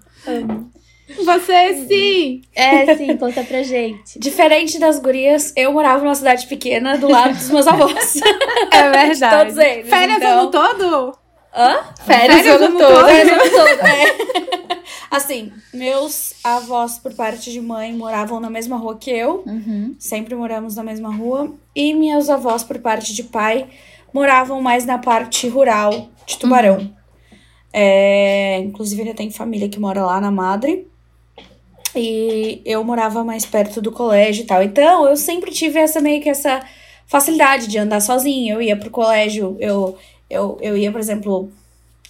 [1.24, 2.42] Você sim!
[2.54, 4.18] É, sim, conta pra gente.
[4.18, 8.14] Diferente das gurias, eu morava numa cidade pequena do lado dos meus avós.
[8.70, 9.36] É verdade.
[9.38, 10.38] todos eles, Férias então.
[10.40, 11.18] ano todo?
[11.54, 11.78] Hã?
[12.04, 13.06] Férias, Férias o ano ano todo.
[13.06, 14.78] Férias ano todo, é.
[15.10, 19.42] Assim, meus avós, por parte de mãe, moravam na mesma rua que eu.
[19.46, 19.96] Uhum.
[19.98, 21.52] Sempre moramos na mesma rua.
[21.74, 23.66] E meus avós, por parte de pai,
[24.12, 26.92] moravam mais na parte rural de Tubarão.
[27.72, 30.86] É, inclusive, ele tem família que mora lá na Madre.
[31.98, 34.62] E eu morava mais perto do colégio e tal.
[34.62, 36.62] Então, eu sempre tive essa meio que essa
[37.06, 38.54] facilidade de andar sozinha.
[38.54, 39.96] Eu ia pro colégio, eu,
[40.30, 41.50] eu, eu ia, por exemplo,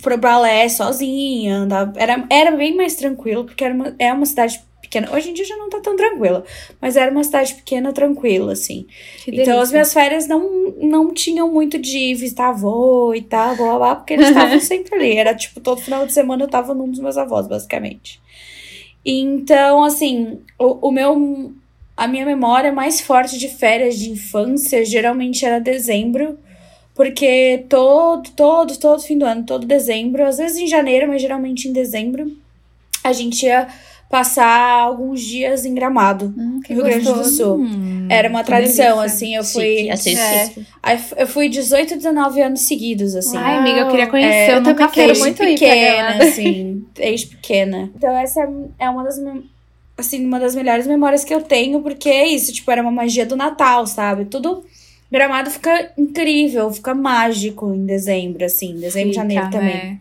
[0.03, 1.93] pro balé sozinha, andava.
[1.97, 5.15] Era, era bem mais tranquilo, porque era uma, é uma cidade pequena.
[5.15, 6.45] Hoje em dia já não tá tão tranquila,
[6.81, 8.87] mas era uma cidade pequena, tranquila, assim.
[9.25, 13.67] Que Então as minhas férias não, não tinham muito de visitar avô e tal, blá
[13.67, 15.17] blá, blá, porque eles estavam sempre ali.
[15.17, 18.21] Era tipo, todo final de semana eu tava num dos meus avós, basicamente.
[19.05, 21.53] Então, assim, o, o meu.
[21.97, 26.39] A minha memória mais forte de férias de infância geralmente era dezembro.
[26.95, 31.69] Porque todo, todo, todo fim do ano, todo dezembro, às vezes em janeiro, mas geralmente
[31.69, 32.37] em dezembro,
[33.05, 33.69] a gente ia
[34.09, 37.37] passar alguns dias em Gramado, Hum, que Rio Grande do gostoso.
[37.37, 37.57] Sul.
[37.59, 39.03] Hum, Era uma tradição, delícia.
[39.05, 39.89] assim, eu fui.
[39.91, 39.97] É.
[39.97, 40.67] chique.
[40.83, 43.37] Aí f- Eu fui 18, 19 anos seguidos, assim.
[43.37, 45.19] Ai, amiga, eu queria conhecer, É, eu, eu nunca também quero fui.
[45.25, 46.23] muito ir pra pequena, Gramado.
[46.25, 47.91] assim, desde pequena.
[47.95, 48.49] Então essa é-
[48.87, 49.21] é uma das,
[49.99, 53.27] assim, uma das melhores memórias que eu tenho, porque é isso, tipo, era uma magia
[53.27, 54.25] do Natal, sabe?
[54.25, 54.65] Tudo,
[55.13, 59.75] Gramado fica incrível, fica mágico em dezembro, assim, dezembro, Fica, janeiro também.
[59.75, 59.99] né?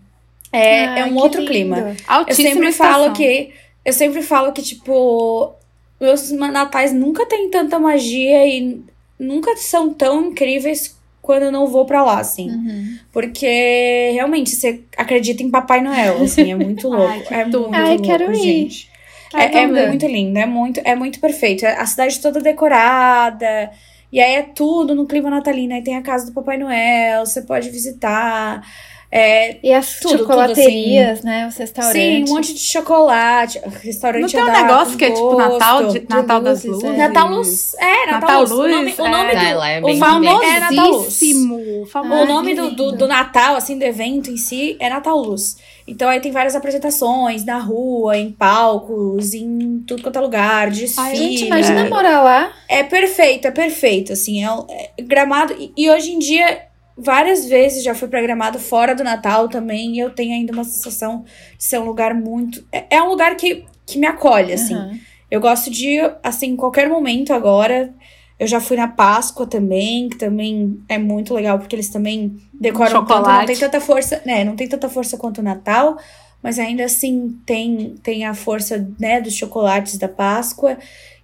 [0.52, 1.52] É, é um outro lindo.
[1.52, 1.78] clima.
[1.80, 2.92] Eu Altíssima sempre estação.
[3.04, 3.50] falo que.
[3.88, 5.56] Eu sempre falo que, tipo,
[5.98, 8.82] meus natais nunca tem tanta magia e
[9.18, 12.50] nunca são tão incríveis quando eu não vou pra lá, assim.
[12.50, 12.98] Uhum.
[13.14, 17.08] Porque realmente você acredita em Papai Noel, assim, é muito louco.
[17.08, 18.36] Ai, que é muito Ai, louco, quero ir.
[18.36, 18.90] gente.
[19.34, 21.66] Ai, É, é muito lindo, é muito, é muito perfeito.
[21.66, 23.72] A cidade toda decorada.
[24.12, 25.74] E aí é tudo no clima natalino.
[25.74, 28.62] Aí tem a casa do Papai Noel, você pode visitar.
[29.10, 31.48] É, E as Tudo, chocolaterias, né?
[31.48, 32.02] Os restaurantes.
[32.02, 33.60] sim, um monte de chocolate.
[33.82, 35.36] Restaurante Não tem um negócio que é tipo.
[35.38, 37.00] Natal, de, Natal das luzes, luzes.
[37.00, 37.08] é.
[37.08, 37.74] Natal Luz.
[37.80, 38.52] É, Natal, Natal Luz.
[38.52, 39.54] O nome, o nome é.
[39.54, 39.96] do, Ah, é o bem.
[39.96, 40.60] é.
[40.68, 41.58] Famosíssimo.
[41.96, 45.56] O nome do, do, Natal, assim, do evento em si, é Natal Luz.
[45.88, 51.08] Então aí tem várias apresentações na rua, em palcos, em tudo quanto é lugar, desfile.
[51.08, 52.52] Ai, Gente, imagina morar lá.
[52.68, 55.54] É perfeito, é perfeito, assim, é, um- é gramado.
[55.58, 56.67] E, e hoje em dia,
[56.98, 60.64] várias vezes já fui pra gramado fora do Natal também, e eu tenho ainda uma
[60.64, 61.24] sensação
[61.58, 62.66] de ser um lugar muito.
[62.72, 64.76] É, é um lugar que, que me acolhe, assim.
[64.76, 65.00] Uhum.
[65.30, 67.94] Eu gosto de ir, assim, em qualquer momento agora.
[68.40, 72.92] Eu já fui na Páscoa também, que também é muito legal, porque eles também decoram
[72.92, 73.48] tanto, não Chocolate.
[73.48, 74.44] tem tanta força, né?
[74.44, 75.98] Não tem tanta força quanto o Natal,
[76.42, 80.78] mas ainda assim tem, tem a força, né, dos chocolates da Páscoa.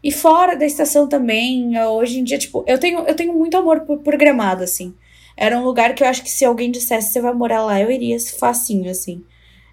[0.04, 3.82] E fora da estação também, hoje em dia, tipo, eu tenho, eu tenho muito amor
[3.82, 4.94] por, por Gramado, assim.
[5.36, 7.91] Era um lugar que eu acho que se alguém dissesse você vai morar lá, eu
[7.91, 9.24] iria facinho, assim.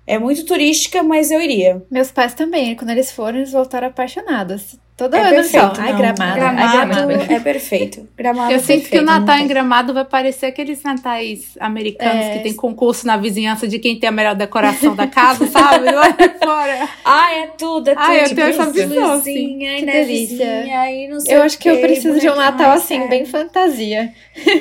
[0.06, 1.84] É muito turística, mas eu iria.
[1.90, 4.76] Meus pais também, quando eles foram, eles voltaram apaixonados.
[5.00, 5.76] Todo É ano perfeito.
[5.76, 5.80] só.
[5.80, 6.34] Ai, gramado.
[6.34, 7.32] Gramado Ai, gramado.
[7.32, 8.06] é perfeito.
[8.18, 12.26] Gramado Eu é sinto que o perfeito, Natal em Gramado vai parecer aqueles natais americanos
[12.26, 12.32] É.
[12.34, 15.90] que tem concurso na vizinhança de quem tem a melhor decoração da casa, sabe?
[15.90, 16.04] Lá
[16.44, 16.86] fora.
[17.02, 18.04] Ai, é tudo, é tudo.
[18.04, 18.72] Ai, eu tipo tenho essa isso.
[18.72, 20.46] visão, Luzinha, Que e delícia.
[20.46, 23.08] nevezinha, não sei Eu acho que eu preciso de um Natal ai, assim, sério.
[23.08, 24.12] bem fantasia.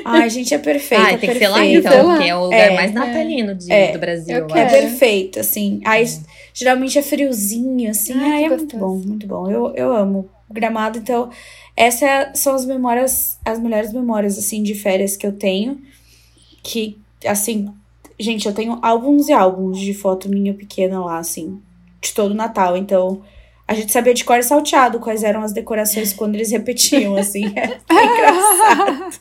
[0.06, 1.04] Ai, gente, é perfeito.
[1.06, 1.88] Ah, é tem que ser lá perfeito.
[1.88, 3.91] então, porque é o lugar É, mais natalino de- É.
[3.91, 4.36] do Brasil.
[4.38, 4.60] Eu eu quero.
[4.60, 5.82] É perfeito, assim.
[5.86, 6.06] Aí,
[6.53, 8.13] geralmente é friozinho, assim.
[8.13, 8.85] Ai, Ai, que é muito gostoso.
[9.03, 9.49] bom, muito bom.
[9.51, 11.29] Eu, eu amo gramado, então.
[11.75, 15.79] Essas são as memórias, as melhores memórias, assim, de férias que eu tenho.
[16.62, 17.69] Que, assim,
[18.19, 21.62] gente, eu tenho álbuns e álbuns de foto minha pequena lá, assim,
[22.01, 22.75] de todo o Natal.
[22.75, 23.21] Então,
[23.67, 27.45] a gente sabia de cor e salteado quais eram as decorações quando eles repetiam, assim.
[27.55, 29.19] É engraçado.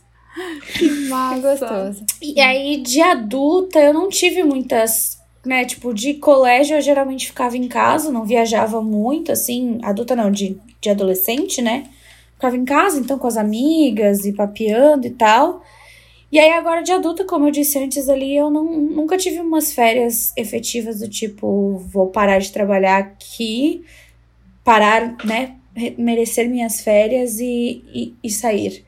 [0.73, 1.41] que Que massa.
[1.67, 2.05] gostoso.
[2.23, 5.65] E aí, de adulta, eu não tive muitas, né?
[5.65, 9.79] Tipo, de colégio eu geralmente ficava em casa, não viajava muito, assim.
[9.83, 11.85] Adulta não, de, de adolescente, né?
[12.35, 15.63] Ficava em casa, então, com as amigas e papeando e tal.
[16.31, 19.73] E aí, agora de adulta, como eu disse antes ali, eu não, nunca tive umas
[19.73, 23.85] férias efetivas do tipo, vou parar de trabalhar aqui,
[24.65, 25.57] parar, né?
[25.75, 28.85] re- Merecer minhas férias e, e, e sair.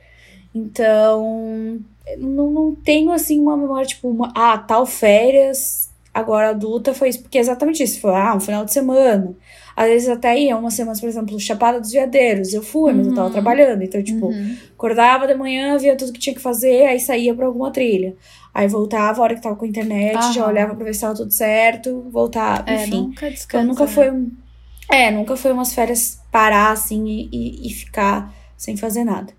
[0.55, 1.81] Então,
[2.19, 7.23] não, não tenho assim uma memória, tipo, uma, ah, tal férias, agora adulta foi isso,
[7.23, 9.35] porque é exatamente isso, foi, ah, um final de semana.
[9.77, 13.15] Às vezes até ia umas semanas, por exemplo, Chapada dos Veadeiros, eu fui, mas eu
[13.15, 13.33] tava Uhum.
[13.33, 14.57] trabalhando, então, tipo, Uhum.
[14.75, 18.15] acordava de manhã, via tudo que tinha que fazer, aí saía pra alguma trilha.
[18.53, 20.51] Aí voltava a hora que tava com a internet, já Aham.
[20.51, 23.05] olhava pra ver se tava tudo certo, voltava, É, enfim.
[23.07, 23.65] nunca descansa.
[23.65, 24.33] Então nunca foi um.
[24.91, 29.33] É, nunca foi umas férias parar assim e, e, e ficar sem fazer nada.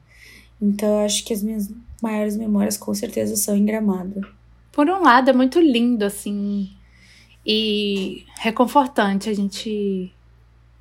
[0.62, 1.70] Então eu acho que as minhas
[2.02, 4.26] maiores memórias com certeza são em gramado.
[4.72, 6.70] Por um lado, é muito lindo, assim,
[7.46, 10.12] e reconfortante a gente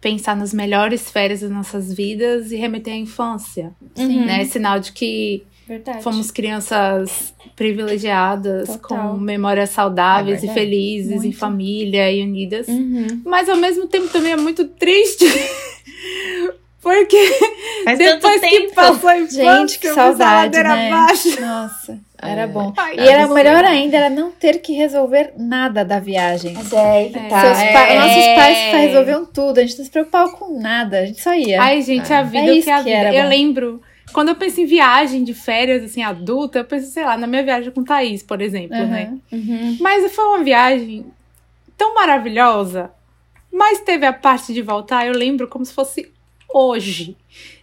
[0.00, 4.24] pensar nas melhores férias das nossas vidas e remeter à infância, Sim.
[4.24, 4.44] né?
[4.46, 6.03] Sinal de que Verdade.
[6.03, 9.12] fomos crianças privilegiadas, Total.
[9.12, 11.37] com memórias saudáveis É e felizes, em Muito.
[11.38, 12.66] família e unidas.
[12.68, 13.20] Uhum.
[13.24, 15.26] Mas ao mesmo tempo também é muito triste.
[16.81, 17.18] Porque
[17.85, 18.74] Faz tanto depois que tempo.
[18.74, 20.88] passou a infância, Gente, que a saudade, né?
[20.90, 21.38] abaixo.
[21.40, 22.46] Nossa, era É.
[22.46, 22.72] bom.
[22.76, 23.35] Ai, E era Absurdo.
[23.35, 26.54] melhor ainda, era não ter que resolver nada da viagem.
[26.54, 27.28] Mas é, que É.
[27.28, 27.40] tá.
[27.40, 31.06] Seus é, pa- Nossos pais resolviam tudo, a gente não se preocupava com nada, a
[31.06, 31.61] gente só ia.
[31.61, 32.96] Ai, gente, a vida É isso que é a que vida.
[32.96, 33.28] era eu bom.
[33.28, 37.26] lembro, quando eu penso em viagem de férias, assim, adulta, eu penso, sei lá, na
[37.26, 38.87] minha viagem com Thaís, por exemplo, Aham.
[38.87, 39.18] né?
[39.33, 39.76] Uhum.
[39.80, 41.06] Mas foi uma viagem
[41.78, 42.90] tão maravilhosa,
[43.52, 46.11] mas teve a parte de voltar, eu lembro como se fosse
[46.52, 47.16] hoje.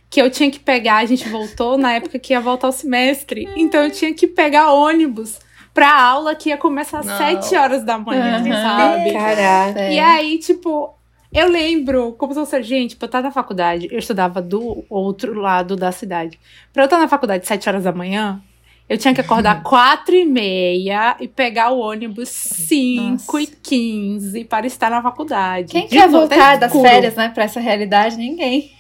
[0.10, 3.48] Que eu tinha que pegar, a gente voltou na época que ia voltar o semestre,
[3.58, 5.38] então eu tinha que pegar ônibus
[5.74, 7.18] pra aula que ia começar às Não.
[7.18, 8.54] 7 horas da manhã, Aham.
[8.64, 9.12] sabe?
[9.12, 9.80] Caraca.
[9.80, 9.94] É.
[9.96, 10.94] E aí, tipo,
[11.32, 15.34] eu lembro como se fosse, gente, pra eu estar na faculdade, eu estudava do outro
[15.40, 16.40] lado da cidade.
[16.72, 18.42] Pra eu estar na faculdade às 7 horas da manhã,
[18.90, 24.66] eu tinha que acordar 4 e meia e pegar o ônibus 5 e 15 para
[24.66, 25.70] estar na faculdade.
[25.70, 26.90] Quem De quer voltar das escuro.
[26.90, 28.16] férias, né, pra essa realidade?
[28.16, 28.72] Ninguém.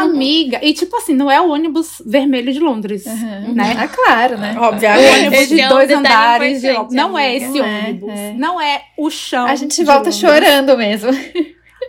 [0.00, 3.54] Amiga, e tipo assim, não é o ônibus vermelho de Londres, Uhum.
[3.54, 3.74] né?
[3.78, 4.54] Ah, claro, né?
[4.58, 5.18] O Obviamente.
[5.18, 6.06] ônibus Esse de é dois detalhe
[6.56, 6.60] andares.
[6.60, 7.44] de- Não é amiga.
[7.46, 8.10] esse Não é, ônibus.
[8.10, 8.32] é.
[8.34, 9.46] Não é o chão.
[9.46, 11.10] A gente volta chorando mesmo.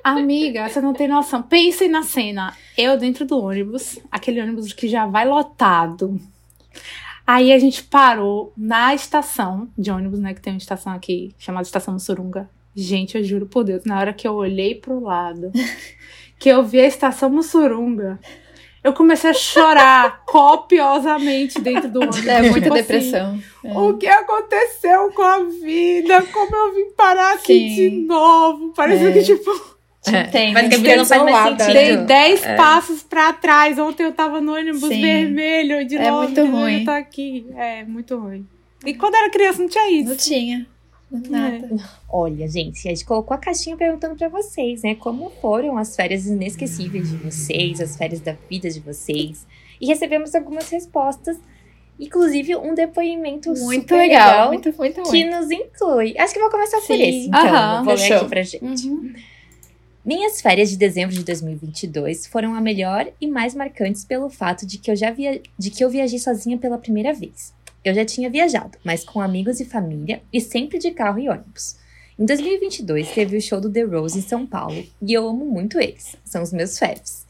[0.04, 1.42] Amiga, você não tem noção.
[1.42, 2.56] Pensem na cena.
[2.78, 6.20] Eu dentro do ônibus, aquele ônibus que já vai lotado.
[7.28, 10.34] Aí a gente parou na estação de ônibus, né?
[10.34, 12.50] Que tem uma estação aqui chamada Estação Mussurunga.
[12.76, 15.52] Gente, eu juro por Deus, na hora que eu olhei pro lado,
[16.40, 18.18] que eu vi a Estação Mussurunga,
[18.84, 22.26] eu comecei a chorar copiosamente dentro do ônibus.
[22.26, 23.40] É muita Tipo assim, depressão.
[23.66, 23.78] É.
[23.78, 26.22] o que aconteceu com a vida?
[26.32, 27.76] Como eu vim parar aqui Sim.
[27.76, 28.74] de novo?
[28.74, 29.12] Parecia É.
[29.12, 29.52] que, tipo,
[30.02, 30.54] Te entendo.
[30.54, 31.64] Mas que a vida não faz mais Isolada.
[31.66, 31.78] sentido.
[31.78, 32.56] dei 10 É.
[32.56, 33.78] passos pra trás.
[33.78, 35.02] Ontem eu tava no ônibus Sim.
[35.02, 36.24] vermelho de É novo.
[36.24, 36.80] muito ruim.
[36.80, 37.46] Eu tô aqui.
[37.58, 38.48] É, muito ruim.
[38.86, 40.10] E quando era criança não tinha isso.
[40.10, 40.66] Não tinha.
[41.12, 41.68] Nada.
[42.08, 44.96] Olha, gente, a gente colocou a caixinha perguntando pra vocês, né?
[44.96, 49.46] Como foram as férias inesquecíveis de vocês, as férias da vida de vocês.
[49.82, 51.38] E recebemos algumas respostas,
[52.00, 54.50] inclusive um depoimento Muito super legal.
[54.50, 55.36] Muito, muito, que muito.
[55.36, 56.16] nos inclui.
[56.18, 57.02] Acho que eu vou começar por Sim.
[57.02, 57.40] esse, então.
[57.40, 58.88] Aham, vou ler aqui pra gente.
[58.88, 59.14] Uhum.
[60.06, 64.78] Minhas férias de dezembro de 2022 foram a melhor e mais marcantes pelo fato de
[64.78, 65.42] que eu já via...
[65.58, 67.54] de que eu viajei sozinha pela primeira vez.
[67.84, 71.78] Eu já tinha viajado, mas com amigos e família e sempre de carro e ônibus.
[72.18, 75.80] Em 2022 teve o show do The Rose em São Paulo e eu amo muito
[75.80, 76.16] eles.
[76.26, 77.26] São os meus férias.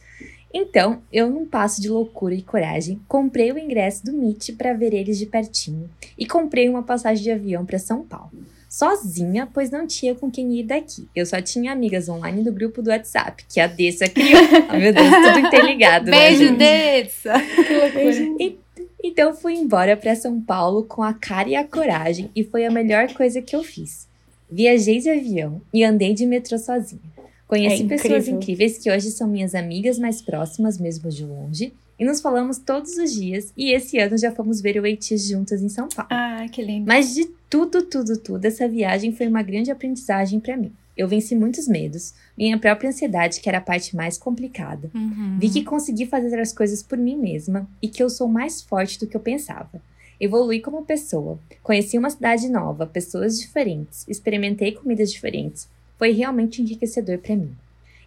[0.51, 4.93] Então, eu num passo de loucura e coragem, comprei o ingresso do Meet para ver
[4.93, 8.31] eles de pertinho e comprei uma passagem de avião para São Paulo.
[8.67, 11.07] Sozinha, pois não tinha com quem ir daqui.
[11.15, 14.41] Eu só tinha amigas online do grupo do WhatsApp, que a Dessa criou.
[14.71, 16.09] oh, meu Deus, tudo interligado.
[16.09, 16.57] né, Beijo, gente?
[16.57, 17.33] Dessa.
[17.39, 18.55] Que loucura.
[19.03, 22.71] Então fui embora para São Paulo com a cara e a coragem e foi a
[22.71, 24.07] melhor coisa que eu fiz.
[24.51, 27.01] Viajei de avião e andei de metrô sozinha.
[27.47, 32.05] Conheci É pessoas incríveis que hoje são minhas amigas mais próximas, mesmo de longe, e
[32.05, 33.51] nos falamos todos os dias.
[33.57, 36.09] E esse ano já fomos ver o Eitis juntas em São Paulo.
[36.11, 36.85] Ah, que lindo.
[36.87, 40.71] Mas de tudo, tudo, tudo, essa viagem foi uma grande aprendizagem para mim.
[40.99, 44.91] Eu venci muitos medos, minha própria ansiedade, que era a parte mais complicada.
[44.93, 45.37] Uhum.
[45.39, 48.99] Vi que consegui fazer as coisas por mim mesma e que eu sou mais forte
[48.99, 49.81] do que eu pensava.
[50.19, 51.39] Evolui como pessoa.
[51.63, 55.69] Conheci uma cidade nova, pessoas diferentes, experimentei comidas diferentes.
[55.97, 57.55] Foi realmente enriquecedor para mim.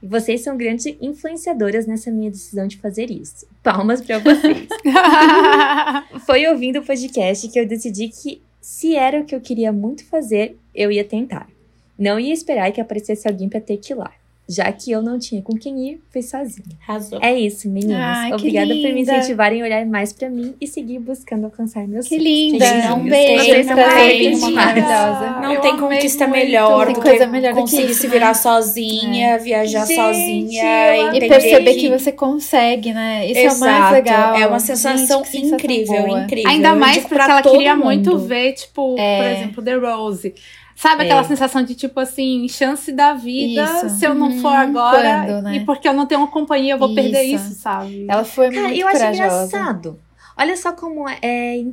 [0.02, 3.46] E vocês são grandes influenciadoras nessa minha decisão de fazer isso.
[3.62, 4.68] Palmas para vocês.
[6.26, 10.04] Foi ouvindo o podcast que eu decidi que, se era o que eu queria muito
[10.04, 11.48] fazer, eu ia tentar.
[11.98, 14.10] Não ia esperar que aparecesse alguém para ter que ir lá.
[14.48, 16.66] Já que eu não tinha com quem ir, fui sozinha.
[16.86, 17.20] Arrasou.
[17.22, 17.96] É isso, meninas.
[17.96, 19.12] Ai, que Obrigada por me linda.
[19.16, 22.24] incentivarem a olhar mais pra mim e seguir buscando alcançar meus Que sonhos.
[22.24, 22.58] linda.
[22.58, 22.94] Beijinhos.
[22.96, 23.76] Um beijo Vocês são
[24.52, 25.40] maravilhosa.
[25.40, 26.44] Não Eu tem conquista muito.
[26.44, 28.12] melhor Tem do coisa que melhor do que conseguir isso, se né?
[28.12, 31.80] virar sozinha, viajar Gente, sozinha e E perceber que...
[31.80, 33.26] que você consegue, né?
[33.26, 34.34] Isso é Exato, mais legal.
[34.34, 36.50] É uma Gente, sensação que sensação incrível, incrível.
[36.50, 37.84] Ainda mais porque pra ela queria mundo.
[37.84, 39.16] muito ver, tipo, É.
[39.18, 40.34] por exemplo, The Rose.
[40.74, 41.24] Sabe aquela É.
[41.24, 43.98] sensação de, tipo assim, chance da vida, Isso.
[43.98, 44.40] se eu não Uhum.
[44.40, 45.56] for agora, Quando, né?
[45.56, 47.50] e porque eu não tenho uma companhia, eu vou perder Isso.
[47.52, 48.06] isso, sabe?
[48.08, 49.24] Ela foi Cara, muito eu acho corajosa.
[49.46, 50.00] engraçado.
[50.36, 51.64] Olha só como é, é.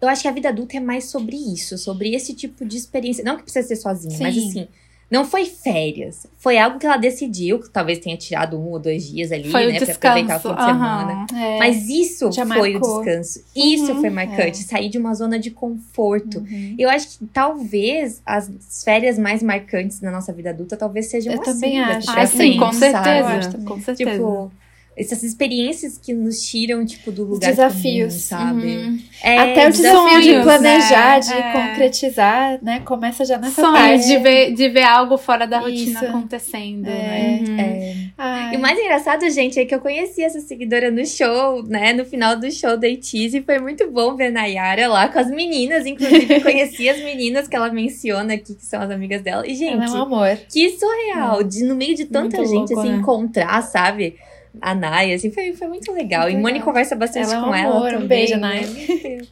[0.00, 3.22] Eu acho que a vida adulta é mais sobre isso, sobre esse tipo de experiência.
[3.24, 4.48] Não que precisa ser sozinha, mas Sim.
[4.48, 4.68] assim.
[5.10, 6.26] Não foi férias.
[6.36, 9.66] Foi algo que ela decidiu, que talvez tenha tirado um ou dois dias ali, Foi
[9.66, 9.78] o né?
[9.80, 11.26] Pra aproveitar o fim de semana.
[11.34, 11.58] É.
[11.58, 12.96] Mas isso Já foi marcou.
[13.00, 13.42] o descanso.
[13.56, 14.58] Isso Uhum, foi marcante.
[14.58, 16.40] Sair de uma zona de conforto.
[16.40, 16.74] Uhum.
[16.78, 18.50] Eu acho que talvez as
[18.84, 21.52] férias mais marcantes da nossa vida adulta talvez sejam Eu assim.
[21.52, 22.10] também acho.
[22.10, 23.58] Ah, sim, com certeza.
[23.66, 24.10] Com certeza.
[24.12, 24.52] Tipo,
[24.98, 28.28] essas experiências que nos tiram, tipo, do lugar Desafios.
[28.28, 28.76] comum, sabe?
[28.76, 28.98] Uhum.
[29.22, 31.20] É, Até o desafio de planejar, né?
[31.20, 31.52] de É.
[31.52, 32.80] concretizar, né?
[32.80, 34.06] Começa já nessa Sonhos parte.
[34.06, 36.04] de ver, de ver algo fora da rotina Isso.
[36.06, 36.90] acontecendo, É.
[36.90, 37.44] né?
[37.48, 37.58] Uhum.
[37.60, 38.54] É.
[38.54, 41.92] E o mais engraçado, gente, é que eu conheci essa seguidora no show, né?
[41.92, 45.18] No final do show da ITIS e foi muito bom ver a Nayara lá com
[45.18, 45.86] as meninas.
[45.86, 49.46] Inclusive, eu conheci as meninas que ela menciona aqui, que são as amigas dela.
[49.46, 50.38] E, gente, Ela é um amor.
[50.52, 51.42] que surreal!
[51.44, 52.96] De, no meio de tanta Muito gente, louco, assim, né?
[52.98, 54.16] encontrar, sabe?
[54.60, 54.74] A
[55.14, 56.22] assim, foi, foi muito legal.
[56.22, 56.66] Muito e legal.
[56.66, 58.08] conversa bastante Ela é um com ela amor, um também.
[58.08, 58.62] beijo, né?
[58.64, 59.28] Fiquei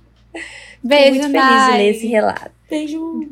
[0.83, 1.79] Beijo, muito feliz de Nai.
[1.79, 2.51] ler esse relato.
[2.71, 3.29] Beijo.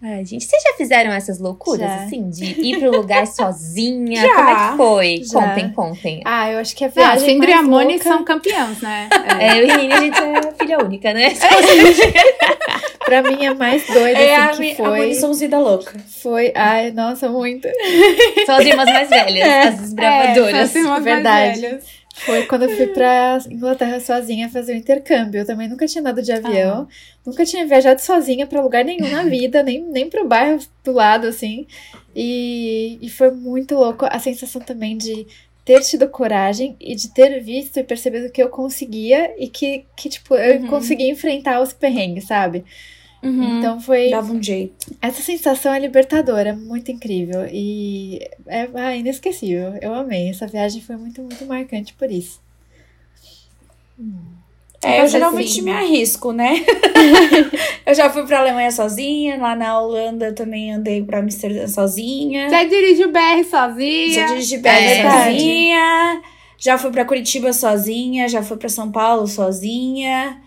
[0.00, 2.04] Ai, gente, vocês já fizeram essas loucuras, Já.
[2.04, 2.30] assim?
[2.30, 4.22] De ir pro lugar sozinha?
[4.22, 4.34] Já.
[4.34, 5.22] Como é que foi?
[5.24, 5.40] Já.
[5.40, 6.22] Contem, contem.
[6.24, 9.08] Ah, eu acho que a Ah, viagem Sindri e a mais Moni são campeãs, né?
[9.40, 11.30] É, eu e a Nini, a gente é filha única, né?
[13.04, 14.98] pra mim, a mais doida, É a, assim, mi- que a foi...
[15.00, 15.92] Moni somos vida louca.
[16.22, 17.66] Foi, ai, nossa, muito.
[18.46, 20.50] São as irmãs mais velhas, as É, desbravadoras.
[20.52, 21.60] são assim, umas mais Verdade.
[21.60, 21.84] velhas.
[22.24, 25.40] Foi quando eu fui pra Inglaterra sozinha fazer o intercâmbio.
[25.40, 26.88] Eu também nunca tinha andado de avião,
[27.24, 31.26] nunca tinha viajado sozinha pra lugar nenhum na vida, nem, nem pro bairro do lado,
[31.26, 31.66] assim.
[32.14, 35.26] E, e foi muito louco a sensação também de
[35.64, 40.08] ter tido coragem e de ter visto e percebido que eu conseguia e que, que
[40.08, 40.66] tipo, eu Uhum.
[40.66, 42.64] conseguia enfrentar os perrengues, sabe?
[43.22, 43.58] Uhum.
[43.58, 44.10] Então foi.
[44.10, 44.94] Dava um jeito.
[45.02, 49.74] Essa sensação é libertadora, muito incrível e é ah, inesquecível.
[49.82, 50.30] Eu amei.
[50.30, 52.40] Essa viagem foi muito, muito marcante por isso.
[54.82, 55.62] É, eu geralmente sim.
[55.62, 56.64] me arrisco, né?
[57.84, 62.48] eu já fui pra Alemanha sozinha, lá na Holanda também andei pra Amsterdã sozinha.
[62.48, 64.14] Já dirigiu BR sozinha.
[64.14, 66.22] Já dirigi BR É sozinha.
[66.56, 70.40] Já fui pra Curitiba sozinha, já fui pra São Paulo sozinha.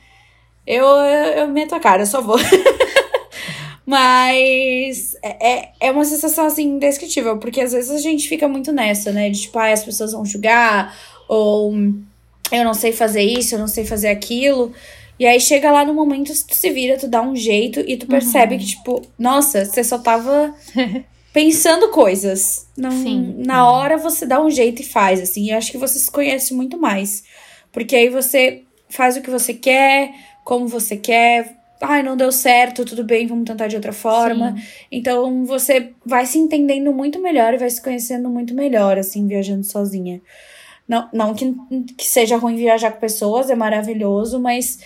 [0.74, 2.38] Eu, eu, eu meto a cara, eu só vou.
[3.86, 8.72] Mas é, é- é uma sensação assim indescritível, porque às vezes a gente fica muito
[8.72, 9.30] nessa, né?
[9.30, 10.96] De tipo, ah, as pessoas vão julgar,
[11.28, 11.74] ou
[12.52, 14.72] eu não sei fazer isso, eu não sei fazer aquilo.
[15.20, 18.08] E aí chega lá no momento, tu se vira, tu dá um jeito e tu
[18.08, 20.54] percebe que, tipo, nossa, você só tava
[21.34, 22.68] pensando coisas.
[22.78, 23.36] Não, Sim.
[23.46, 25.46] Na hora você dá um jeito e faz, assim.
[25.46, 27.24] E eu acho que você se conhece muito mais.
[27.72, 30.12] Porque aí você faz o que você quer,
[30.44, 31.58] como você quer.
[31.82, 34.56] Ai, não deu certo, tudo bem, vamos tentar de outra forma.
[34.92, 39.64] Então você vai se entendendo muito melhor e vai se conhecendo muito melhor, assim, viajando
[39.64, 40.22] sozinha.
[40.88, 41.56] Não, não que,
[41.98, 44.80] que seja ruim viajar com pessoas, é maravilhoso, mas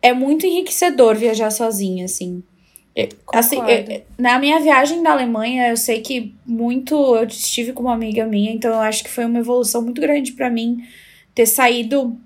[0.00, 2.42] é muito enriquecedor viajar sozinha, assim.
[2.94, 3.90] É, assim, Concordo.
[3.90, 8.26] é, na minha viagem da Alemanha, eu sei que muito eu estive com uma amiga
[8.26, 10.78] minha, então eu acho que foi uma evolução muito grande pra mim
[11.34, 12.18] ter saído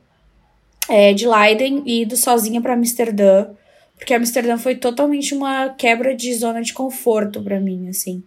[0.89, 3.49] é, de Leiden e ido sozinha pra Amsterdã,
[3.97, 8.23] porque Amsterdã foi totalmente uma quebra de zona de conforto pra mim, assim.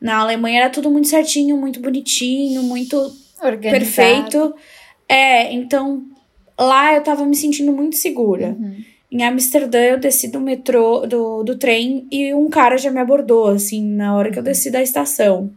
[0.00, 2.96] Na Alemanha era tudo muito certinho, muito bonitinho, muito
[3.42, 3.70] Organizado.
[3.70, 4.54] perfeito.
[5.08, 6.02] É, então
[6.58, 8.56] lá eu tava me sentindo muito segura.
[8.58, 8.82] Uhum.
[9.10, 13.48] Em Amsterdã, eu desci do metrô, do, do trem, e um cara já me abordou,
[13.48, 15.50] assim, na hora que eu desci da estação.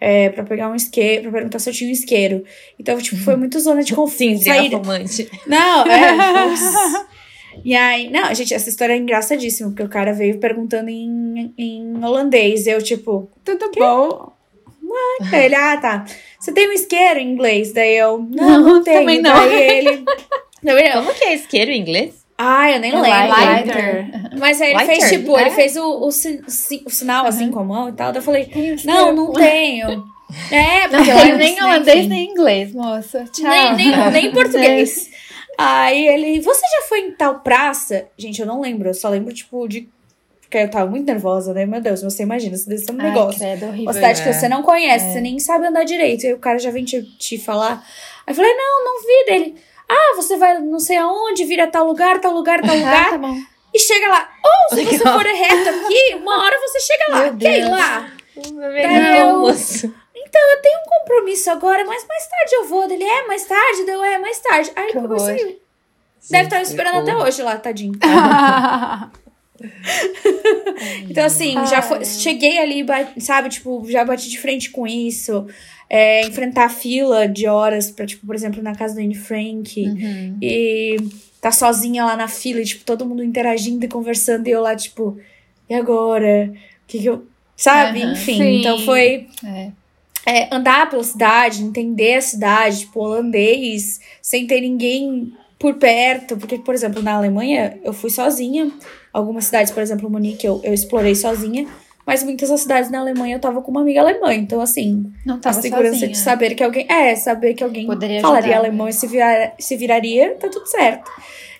[0.00, 2.44] É, pra pegar um isqueiro, pra perguntar se eu tinha um isqueiro.
[2.78, 4.18] Então, tipo, foi muito zona de conforto.
[4.18, 5.30] Sim, Saí- fumante.
[5.46, 6.14] Não, é.
[7.64, 12.04] e aí, não, gente, essa história é engraçadíssima, porque o cara veio perguntando em, em
[12.04, 12.66] holandês.
[12.66, 14.32] Eu, tipo, Tudo bom?
[15.32, 16.04] Aí ele, ah, tá.
[16.38, 17.72] Você tem um isqueiro em inglês?
[17.72, 19.00] Daí eu, não, não, tenho.
[19.00, 19.34] também não.
[19.34, 20.04] Daí ele,
[20.62, 21.04] também não.
[21.04, 22.23] Como que é isqueiro em inglês?
[22.36, 23.28] Ah, eu nem É lembro.
[23.28, 24.06] lighter.
[24.38, 25.42] Mas aí ele Lighter, fez, tipo, é?
[25.42, 28.10] ele fez o, o, si- si- o sinal, assim, com a mão e tal.
[28.12, 28.50] Daí eu falei,
[28.84, 30.04] não, não tenho.
[30.50, 33.24] É, Não porque tem eu- nem holandês nem inglês, moça.
[33.30, 33.48] Tchau.
[33.48, 35.08] nem, nem, nem português.
[35.56, 38.06] Aí ele, você já foi em tal praça?
[38.18, 39.88] Gente, eu não lembro, eu só lembro, tipo, de.
[40.40, 41.66] Porque eu tava muito nervosa, né?
[41.66, 43.38] Meu Deus, você imagina, você desse um Ai, negócio.
[43.38, 43.84] credo, horrível.
[43.84, 44.32] Uma cidade que É.
[44.32, 46.26] você não conhece, você nem sabe andar direito.
[46.26, 47.84] Aí o cara já vem te, te falar.
[48.26, 49.54] Aí eu falei, não, não vi dele.
[49.88, 53.10] Ah, você vai não sei aonde, vira tal lugar, tal lugar, tal Ah, lugar.
[53.10, 53.36] tá bom.
[53.72, 54.30] E chega lá.
[54.44, 57.20] Ou se você for reto aqui, uma hora você chega lá.
[57.22, 58.10] Meu Quer ir lá?
[58.36, 59.92] Não, moço.
[60.16, 62.88] Eu tenho um compromisso agora, mas mais tarde eu vou.
[62.88, 63.84] Dele, é, mais tarde?
[63.84, 64.72] Deu, é, mais tarde.
[64.74, 65.20] Aí Que ele e horror.
[65.20, 65.58] saiu.
[66.30, 67.92] Deve estar me esperando até hoje lá, tadinho.
[71.08, 72.84] Então, assim, já foi, cheguei ali,
[73.20, 75.46] sabe, tipo, já bati de frente com isso.
[75.96, 79.80] É, enfrentar fila de horas pra, tipo, por exemplo, na casa do Anne Frank.
[79.80, 80.38] Uhum.
[80.42, 80.96] E
[81.40, 84.48] tá sozinha lá na fila, e, tipo, todo mundo interagindo e conversando.
[84.48, 85.16] E eu lá, tipo,
[85.70, 86.50] e agora?
[86.52, 87.24] O que que eu...
[87.56, 88.02] Sabe?
[88.02, 88.12] Aham.
[88.12, 88.58] Enfim, Sim.
[88.58, 89.70] então foi É.
[90.26, 96.36] é, andar pela cidade, entender a cidade, tipo, holandês, sem ter ninguém por perto.
[96.36, 98.68] Porque, por exemplo, na Alemanha, eu fui sozinha.
[99.12, 101.68] Algumas cidades, por exemplo, Munique, eu, eu explorei sozinha.
[102.06, 104.34] Mas muitas das cidades na Alemanha eu tava com uma amiga alemã.
[104.34, 106.10] Então, assim, Não a tava segurança sozinha.
[106.10, 106.86] de saber que alguém.
[106.90, 110.66] É, saber que alguém Poderia falaria ajudar, alemão e se, virar, se viraria, tá tudo
[110.66, 111.10] certo.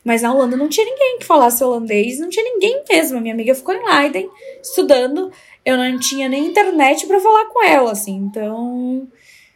[0.05, 3.17] Mas na Holanda não tinha ninguém que falasse holandês, não tinha ninguém mesmo.
[3.17, 4.29] A minha amiga ficou em Leiden
[4.63, 5.33] estudando.
[5.65, 8.15] Eu não tinha nem internet pra falar com ela, assim.
[8.17, 9.09] Então.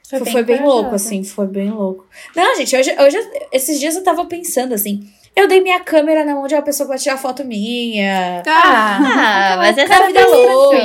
[0.09, 0.81] Foi, foi bem, corajosa.
[0.81, 2.07] louco, assim, foi bem louco.
[2.35, 3.18] Não, gente, hoje, hoje,
[3.53, 5.07] esses dias eu tava pensando, assim,
[5.38, 8.42] eu dei minha câmera na mão de uma pessoa pra tirar foto minha.
[8.46, 10.77] Ah, mas essa Cara, vida vida louca.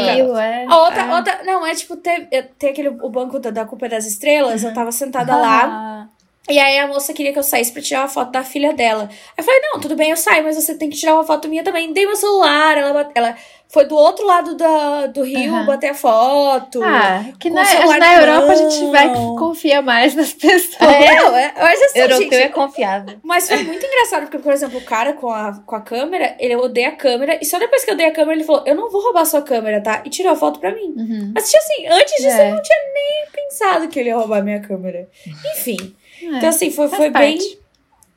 [0.41, 0.65] é.
[0.67, 1.15] A outra, É.
[1.15, 4.73] outra, não, é tipo, ter, ter aquele, o banco da, da Culpa das Estrelas, eu
[4.73, 6.07] tava sentada lá, Ah,
[6.49, 9.03] e aí a moça queria que eu saísse pra tirar uma foto da filha dela.
[9.09, 11.47] Aí eu falei, não, tudo bem, eu saio, mas você tem que tirar uma foto
[11.47, 11.93] minha também.
[11.93, 13.35] Dei meu celular, ela, bate- ela
[13.69, 15.65] foi do outro lado da, do rio Aham.
[15.65, 16.83] bater a foto.
[16.83, 20.79] Ah, que Com na, na Europa a gente vai confiar mais nas pessoas.
[20.81, 23.17] É, não, é, mas assim, Europeu gente, é confiável.
[23.23, 26.55] Mas foi muito engraçado, porque, por exemplo, o cara com a, com a câmera, ele
[26.57, 28.91] odeia a câmera, e só depois que eu dei a câmera, ele falou, eu não
[28.91, 30.03] vou roubar sua câmera, tá?
[30.05, 30.93] E tirou a foto pra mim.
[30.95, 31.31] Uhum.
[31.33, 32.49] Mas, tipo assim, antes disso, É.
[32.51, 35.07] eu não tinha nem pensado que ele ia roubar minha câmera.
[35.55, 35.95] Enfim.
[36.21, 37.37] É, Então, assim, foi, foi bem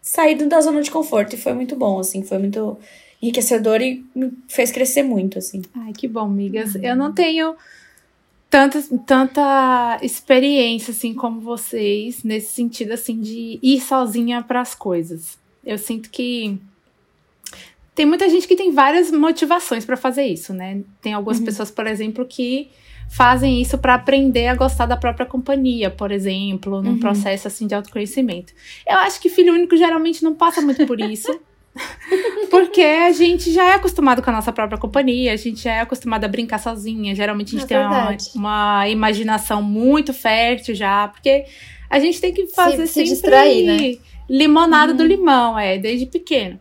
[0.00, 2.78] saído da zona de conforto, e foi muito bom, assim, foi muito
[3.20, 5.62] enriquecedor e me fez crescer muito, assim.
[5.74, 6.74] Ai, que bom, amigas.
[6.76, 7.56] Eu não tenho
[8.50, 15.38] tanta, tanta experiência assim como vocês nesse sentido assim de ir sozinha para as coisas.
[15.64, 16.58] Eu sinto que
[17.94, 20.82] tem muita gente que tem várias motivações para fazer isso, né?
[21.00, 22.68] Tem algumas pessoas, por exemplo, que
[23.08, 26.98] fazem isso para aprender a gostar da própria companhia, por exemplo, num Uhum.
[26.98, 28.52] processo assim de autoconhecimento.
[28.86, 31.38] Eu acho que filho único geralmente não passa muito por isso.
[32.50, 35.80] Porque a gente já é acostumado com a nossa própria companhia, a gente já é
[35.80, 37.14] acostumado a brincar sozinha.
[37.14, 41.44] Geralmente a gente É tem uma, uma imaginação muito fértil já, porque
[41.90, 43.94] a gente tem que fazer se sempre distrair, né?
[44.28, 45.08] limonada do Uhum.
[45.08, 46.58] limão, é, desde pequeno.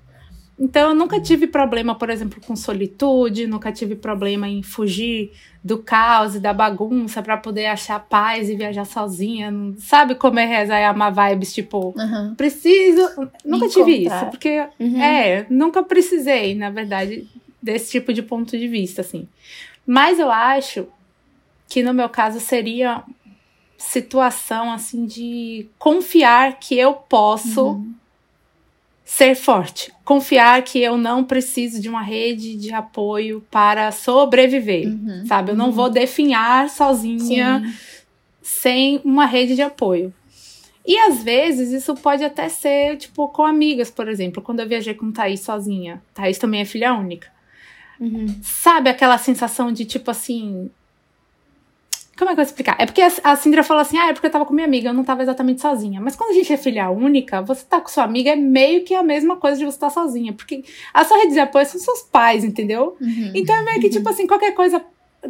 [0.57, 5.31] Então eu nunca tive problema, por exemplo, com solitude, nunca tive problema em fugir
[5.61, 9.51] do caos e da bagunça pra poder achar paz e viajar sozinha.
[9.77, 12.35] Sabe como é rezar e amar vibes, tipo, Aham.
[12.37, 13.01] preciso.
[13.43, 15.01] Nunca tive isso, porque Uhum.
[15.01, 17.27] é, nunca precisei, na verdade,
[17.61, 19.27] desse tipo de ponto de vista, assim.
[19.85, 20.87] Mas eu acho
[21.67, 23.03] que no meu caso seria
[23.77, 27.93] situação assim de confiar que eu posso Uhum.
[29.07, 35.23] Ser forte, confiar que eu não preciso de uma rede de apoio para sobreviver, Uhum.
[35.27, 35.51] sabe?
[35.51, 37.73] Eu não vou definhar sozinha Sim.
[38.41, 40.11] sem uma rede de apoio.
[40.87, 44.41] E às vezes isso pode até ser, tipo, com amigas, por exemplo.
[44.41, 46.01] Quando eu viajei com Thaís sozinha.
[46.13, 47.27] Thaís também é filha única.
[47.99, 48.27] Uhum.
[48.43, 50.69] Sabe aquela sensação de, tipo assim.
[52.17, 52.75] Como é que eu vou explicar?
[52.79, 54.93] É porque a, Cindra falou assim: ah, é porque eu tava com minha amiga, eu
[54.93, 55.99] não tava exatamente sozinha.
[55.99, 58.93] Mas quando a gente é filha única, você tá com sua amiga é meio que
[58.93, 60.31] a mesma coisa de você estar sozinha.
[60.31, 60.63] Porque
[60.93, 62.95] a sua rede de apoio são seus pais, entendeu?
[63.01, 63.31] Uhum.
[63.35, 64.81] Então é meio que, tipo assim, qualquer coisa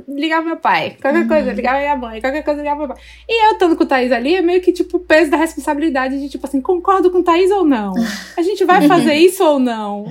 [0.09, 1.27] ligava meu pai, qualquer Uhum.
[1.29, 2.97] coisa ligava minha mãe, qualquer coisa ligava meu pai.
[3.29, 6.19] E eu estando com o Thaís ali, é meio que, tipo, o peso da responsabilidade
[6.19, 7.93] de, tipo assim, concordo com o Thaís ou não?
[8.37, 10.07] A gente vai fazer isso ou não?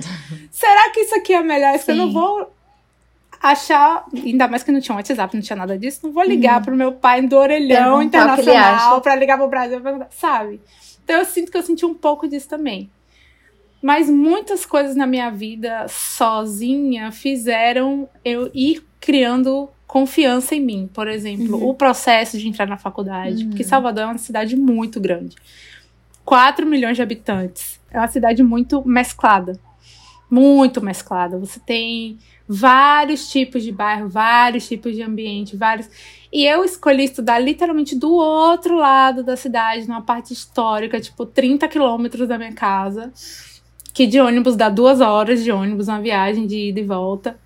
[0.49, 1.75] Será que isso aqui é melhor?
[1.75, 2.13] Isso que eu não Sim.
[2.13, 2.49] vou
[3.51, 6.61] achar, ainda mais que não tinha um WhatsApp, não tinha nada disso, não vou ligar
[6.61, 8.01] pro meu pai do orelhão Uhum.
[8.03, 9.79] Internacional pra ligar pro Brasil,
[10.11, 10.59] sabe?
[11.03, 12.89] Então eu sinto que eu senti um pouco disso também.
[13.81, 20.89] Mas muitas coisas na minha vida sozinha fizeram eu ir criando confiança em mim.
[20.91, 21.69] Por exemplo, Uhum.
[21.69, 23.45] o processo de entrar na faculdade.
[23.45, 25.35] Porque Salvador é uma cidade muito grande.
[26.23, 27.79] 4 milhões de habitantes.
[27.91, 29.59] É uma cidade muito mesclada.
[30.29, 31.37] Muito mesclada.
[31.37, 32.17] Você tem
[32.47, 35.89] vários tipos de bairro, vários tipos de ambiente, vários.
[36.31, 41.67] E eu escolhi estudar literalmente do outro lado da cidade, numa parte histórica, tipo 30
[41.67, 43.11] quilômetros da minha casa.
[43.93, 47.39] Que de ônibus dá duas horas de ônibus, uma viagem de ida e volta.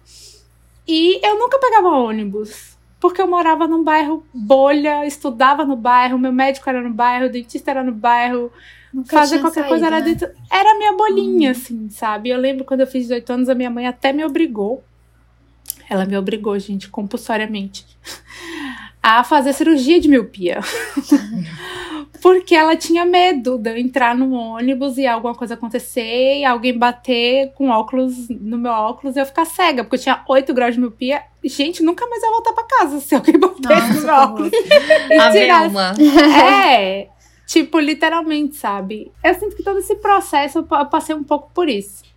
[0.88, 2.78] E eu nunca pegava ônibus.
[3.00, 7.32] Porque eu morava num bairro bolha, estudava no bairro, meu médico era no bairro, o
[7.32, 8.52] dentista era no bairro,
[8.94, 10.06] Nunca fazer qualquer saído, coisa era né?
[10.06, 10.30] Dentro.
[10.52, 12.30] Era a minha bolinha, assim, sabe?
[12.30, 14.84] Eu lembro quando eu fiz 18 anos, a minha mãe até me obrigou.
[15.90, 17.86] Ela me obrigou, gente, compulsoriamente,
[19.02, 20.60] a fazer cirurgia de miopia.
[22.22, 26.78] Porque ela tinha medo de eu entrar no ônibus e alguma coisa acontecer e alguém
[26.78, 30.76] bater com óculos no meu óculos e eu ficar cega, porque eu tinha 8 graus
[30.76, 31.24] de miopia.
[31.44, 34.52] Gente, nunca mais eu ia voltar pra casa se alguém batesse no meu óculos.
[35.10, 37.08] E A tirasse é,
[37.50, 39.12] tipo, literalmente, sabe?
[39.24, 42.08] Eu sinto que todo esse processo eu pa- eu passei um pouco por isso.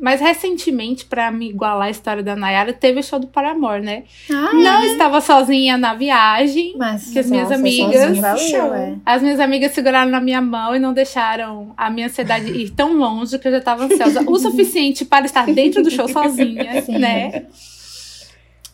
[0.00, 4.04] Mas recentemente, pra me igualar a história da Nayara, teve o show do Paramore, né?
[4.30, 6.74] Ah, Não estava sozinha na viagem.
[6.78, 8.72] mas que as minhas amigas- Show.
[8.74, 8.94] é.
[9.04, 12.96] As minhas amigas seguraram na minha mão e não deixaram a minha ansiedade ir tão
[12.96, 16.96] longe que eu já tava ansiosa o suficiente para estar dentro do show sozinha, Sim.
[16.98, 17.46] né?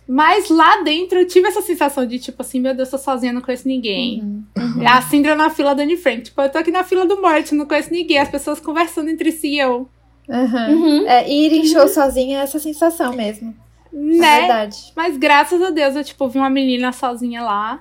[0.06, 3.40] Mas lá dentro eu tive essa sensação de tipo assim, meu Deus, tô sozinha, não
[3.40, 4.44] conheço ninguém.
[4.56, 4.86] Uhum.
[4.86, 6.22] A Cindra na fila da Anne Frank.
[6.22, 8.18] Tipo, eu tô aqui na fila do morte, não conheço ninguém.
[8.18, 9.88] As pessoas conversando entre si e eu.
[10.28, 10.70] Uhum.
[11.00, 11.06] Uhum.
[11.06, 13.54] É, ir em show sozinha é essa sensação mesmo.
[13.92, 14.38] É Né?
[14.40, 14.92] verdade.
[14.94, 17.80] Mas graças a Deus eu, tipo, vi uma menina sozinha lá.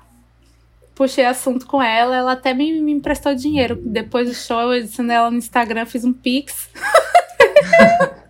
[0.95, 3.75] Puxei assunto com ela, ela até me, me emprestou dinheiro.
[3.83, 6.69] Depois do show, eu adicionei ela no Instagram, fiz um pix.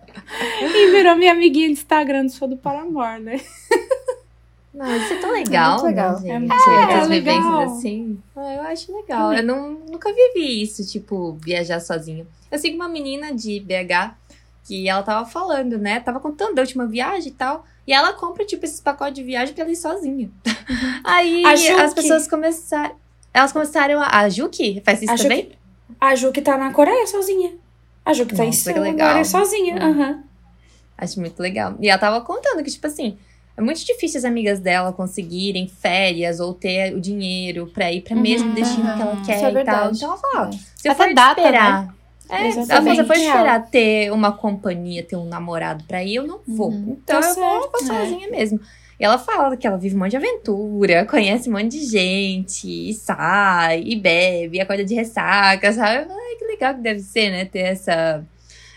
[0.90, 3.40] virou minha amiguinha de Instagram do show do Paramore, né?
[4.72, 6.20] Não, isso é tão legal, muito legal.
[6.20, 6.48] né, É gente?
[6.48, 7.08] muito Essas legal.
[7.08, 8.18] vivências assim.
[8.34, 9.32] Ah, eu acho legal.
[9.32, 12.26] Eu não, nunca vivi isso, tipo, viajar sozinha.
[12.50, 14.14] Eu sigo uma menina de BH
[14.66, 16.00] que ela tava falando, né?
[16.00, 17.64] Tava contando da última viagem e tal.
[17.86, 20.28] E ela compra, tipo, esses pacotes de viagem pra ela ir sozinha.
[21.04, 21.80] Aí A Juki.
[21.80, 22.96] as pessoas começaram.
[23.32, 24.06] Elas começaram a.
[24.20, 25.42] A Juki faz isso A também?
[25.42, 25.58] Juki,
[26.00, 27.52] a Ju que tá na Coreia sozinha.
[28.04, 29.08] A Ju que tá em Nossa, que Seul legal.
[29.10, 29.76] agora sozinha.
[29.76, 30.22] Aham.
[30.96, 31.74] Acho muito legal.
[31.80, 33.16] E ela tava contando que, tipo assim,
[33.56, 38.14] é muito difícil as amigas dela conseguirem férias ou ter o dinheiro pra ir pra
[38.16, 39.22] mesmo Uhum, destino que ela uhum.
[39.22, 39.90] quer Isso é e tal.
[39.92, 40.52] Então ela fala, É.
[40.52, 41.94] se eu Até for data, esperar.
[42.30, 42.82] É, ela falou, se eu for
[43.14, 43.20] Exatamente.
[43.26, 46.70] esperar ter uma companhia, ter um namorado pra ir, eu não vou.
[46.70, 46.96] Uhum.
[47.02, 47.98] Então Tá eu vou, vou certo, é.
[48.04, 48.60] sozinha mesmo.
[48.98, 52.90] E ela fala que ela vive um monte de aventura, conhece um monte de gente,
[52.90, 56.06] e sai, e bebe, e acorda de ressaca, sabe?
[56.10, 57.44] Ai, que legal que deve ser, né?
[57.44, 58.24] Ter essa,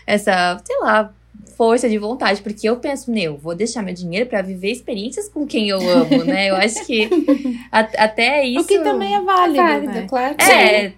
[0.06, 1.12] essa, sei lá,
[1.56, 5.46] força de vontade, porque eu penso, meu, vou deixar meu dinheiro pra viver experiências com
[5.46, 6.50] quem eu amo, né?
[6.50, 7.08] Eu acho que
[7.72, 8.60] a- até isso.
[8.60, 10.06] O que também é válido, Válido, né?
[10.08, 10.92] claro que É,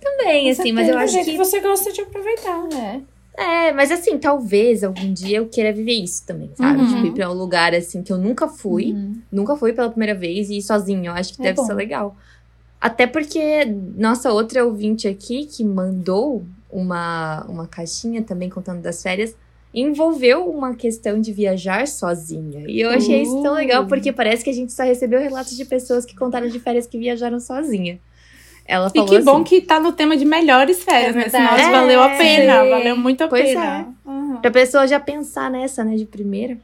[0.00, 1.30] também, Com assim, mas eu certeza, acho é que.
[1.32, 2.68] que você gosta de aproveitar.
[2.70, 2.78] sim.
[2.78, 3.00] É.
[3.68, 6.80] É, mas assim, talvez algum dia eu queira viver isso também, sabe?
[6.82, 6.86] Uhum.
[6.94, 8.92] Tipo, ir pra um lugar assim que eu nunca fui.
[8.92, 9.14] Uhum.
[9.32, 11.06] Nunca fui pela primeira vez e ir sozinho.
[11.06, 11.64] Eu acho que É deve bom.
[11.64, 12.16] ser legal.
[12.78, 13.64] Até porque
[13.96, 19.34] nossa outra ouvinte aqui que mandou uma, uma caixinha também contando das férias
[19.72, 22.64] envolveu uma questão de viajar sozinha.
[22.68, 23.56] E eu achei isso tão Uh.
[23.56, 26.86] legal porque parece que a gente só recebeu relatos de pessoas que contaram de férias
[26.86, 27.98] que viajaram sozinha.
[28.66, 31.28] Ela E falou que bom assim, que tá no tema de melhores férias, É né?
[31.28, 31.72] Senão verdade.
[31.72, 32.70] valeu a É, pena, sim.
[32.70, 33.88] valeu muito a Pois pena.
[34.04, 34.36] Uhum.
[34.40, 36.56] Pra pessoa já pensar nessa, né, de primeira.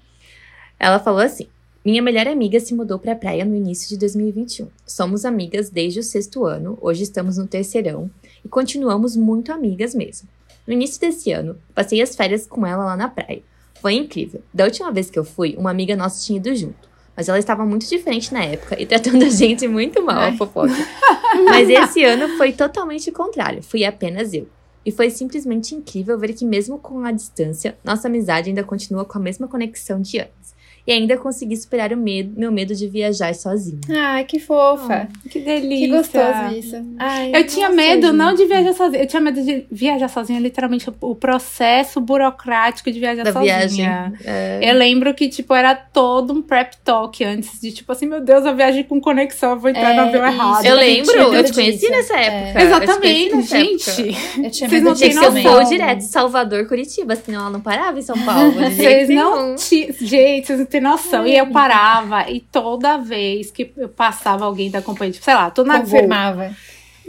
[0.78, 1.46] Ela falou assim:
[1.84, 4.68] Minha melhor amiga se mudou pra praia no início de 2021.
[4.86, 8.10] Somos amigas desde o sexto ano, hoje estamos no terceirão
[8.44, 10.28] e continuamos muito amigas mesmo.
[10.66, 13.42] No início desse ano, passei as férias com ela lá na praia.
[13.80, 14.42] Foi incrível.
[14.52, 16.88] Da última vez que eu fui, uma amiga nossa tinha ido junto.
[17.16, 20.74] Mas ela estava muito diferente na época e tratando a gente muito mal, a fofoca.
[21.48, 23.62] Mas esse ano foi totalmente o contrário.
[23.62, 24.48] Fui apenas eu.
[24.84, 29.18] E foi simplesmente incrível ver que, mesmo com a distância, nossa amizade ainda continua com
[29.18, 30.54] a mesma conexão de antes.
[30.86, 33.80] E ainda consegui superar o medo, meu medo de viajar sozinha.
[33.90, 35.08] Ai, que fofa.
[35.28, 35.86] Que delícia.
[35.86, 36.76] que gostoso isso.
[36.98, 38.16] Ai, Eu tinha medo gente.
[38.16, 39.02] não de viajar sozinha.
[39.02, 43.56] Eu tinha medo de viajar sozinha, literalmente o processo burocrático de viajar Da sozinha.
[43.58, 43.86] viagem.
[44.24, 44.60] É.
[44.62, 48.44] Eu lembro que, tipo, era todo um prep talk antes de, tipo assim, meu Deus,
[48.44, 50.34] eu viajei com conexão, eu vou entrar É, no avião isso.
[50.36, 50.64] errado.
[50.66, 51.90] Eu lembro, eu medo te conheci disso.
[51.92, 52.26] nessa É.
[52.26, 52.46] época.
[52.48, 53.78] Eu te Exatamente, conheci nessa época.
[53.78, 54.44] gente.
[54.44, 55.44] Eu tinha Vocês medo não Tinha têm que ser um também.
[55.44, 55.60] noção.
[55.60, 58.52] voo direto, Salvador, Curitiba, senão ela não parava em São Paulo.
[58.52, 59.92] Vocês não tinham.
[60.00, 61.26] Gente, vocês não têm noção.
[61.26, 65.50] E eu parava, e toda vez que eu passava alguém da companhia, tipo, sei lá,
[65.50, 66.54] tô na Confirmava.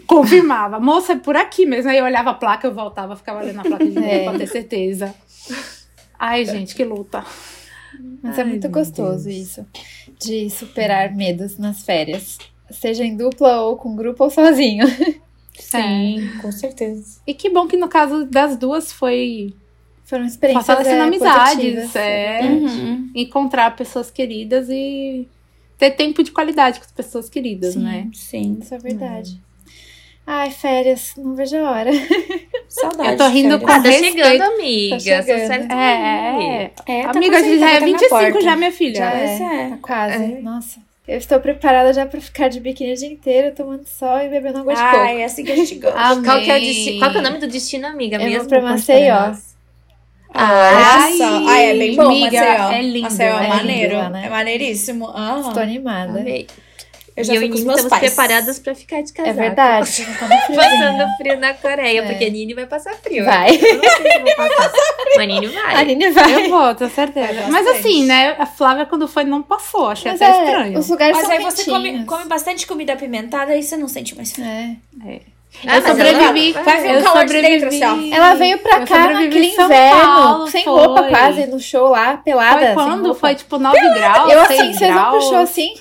[0.05, 0.79] confirmava.
[0.79, 1.89] Moça, é por aqui mesmo.
[1.91, 4.23] Aí eu olhava a placa, eu voltava, ficava olhando a placa de novo É.
[4.23, 5.13] pra ter certeza.
[6.19, 7.23] Ai, gente, que luta.
[8.21, 9.35] Mas é Ai, muito meu gostoso Deus.
[9.35, 9.65] isso.
[10.19, 12.37] De superar medos nas férias.
[12.71, 14.85] Seja em dupla ou com grupo ou sozinho.
[15.57, 17.19] Sim, com certeza.
[17.25, 19.53] E que bom que no caso das duas foi
[20.07, 23.09] Foram experiências fortalecendo é, amizades, é, Uhum.
[23.13, 25.27] encontrar pessoas queridas e
[25.77, 27.83] ter tempo de qualidade com as pessoas queridas, Sim.
[27.83, 28.07] né?
[28.13, 28.57] Sim.
[28.61, 29.39] Isso é verdade.
[30.25, 31.91] Ai, férias, não vejo a hora.
[32.67, 33.09] Saudade.
[33.11, 34.17] Eu tô rindo com Ah, tá respeito.
[34.17, 34.95] chegando, amiga.
[34.95, 35.67] Tá chegando.
[35.67, 36.45] Tão aí.
[36.45, 38.41] É, É, tá Amiga, já tá é batendo na 25 porta.
[38.41, 38.95] já, minha filha.
[38.95, 39.61] Já Esse é.
[39.63, 39.69] é.
[39.69, 40.23] Tá quase.
[40.23, 40.41] É.
[40.41, 40.79] Nossa.
[41.07, 44.59] Eu estou preparada já pra ficar de biquíni o dia inteiro, tomando sol e bebendo
[44.59, 45.05] água de Ai, coco.
[45.19, 45.97] é assim que a gente gosta.
[45.97, 48.17] Qual que, é o destino, qual que é o nome do destino, amiga?
[48.17, 48.49] Eu vou mesmo?
[48.49, 49.31] pra Conte Maceió.
[50.33, 51.47] Ah, Ai, só.
[51.47, 52.71] Ai, é bem bom, amiga, Maceió.
[52.71, 53.97] é lindo, Maceió é, é maneiro.
[53.97, 54.25] lindo né?
[54.25, 55.07] É maneiríssimo.
[55.07, 55.47] Aham.
[55.47, 56.19] Estou animada.
[56.19, 56.47] Amei.
[57.15, 58.13] Eu já e eu e Nini meus estamos pais.
[58.13, 59.31] preparadas pra ficar de casaco.
[59.31, 60.05] É verdade.
[60.55, 62.07] Passando frio na Coreia, É.
[62.07, 63.25] porque a Nini vai passar frio.
[63.25, 63.55] Vai.
[63.55, 64.71] Eu não sei se eu vou passar.
[65.15, 65.75] Mas a Nini vai.
[65.75, 66.35] A Aline vai.
[66.35, 67.47] Eu vou, tenho certeza.
[67.49, 68.35] Mas assim, né?
[68.37, 69.87] A Flávia, quando foi, não passou.
[69.89, 70.77] Achei Mas até é, estranho.
[70.79, 72.05] os lugares Mas são aí você come, quentinhos.
[72.07, 74.45] come bastante comida apimentada e você não sente mais frio.
[74.45, 74.75] É.
[75.65, 76.53] Ah, eu sobrevivi.
[76.55, 77.83] ela- eu um calor de dentro, sobrevivi.
[77.83, 78.15] assim, ó.
[78.15, 80.73] Ela veio pra Eu cá sobrevivi naquele inverno, Paulo, sem foi.
[80.73, 82.59] roupa quase, no show lá, pelada.
[82.59, 83.15] Foi quando?
[83.15, 84.31] Foi tipo 9 graus?
[84.31, 85.25] Eu 6 assim, vocês vão pro graus.
[85.25, 85.73] show assim,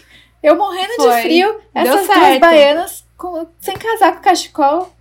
[0.42, 1.14] eu morrendo Foi.
[1.16, 4.92] de frio, Deu essas duas baianas com, sem casaco, cachecol.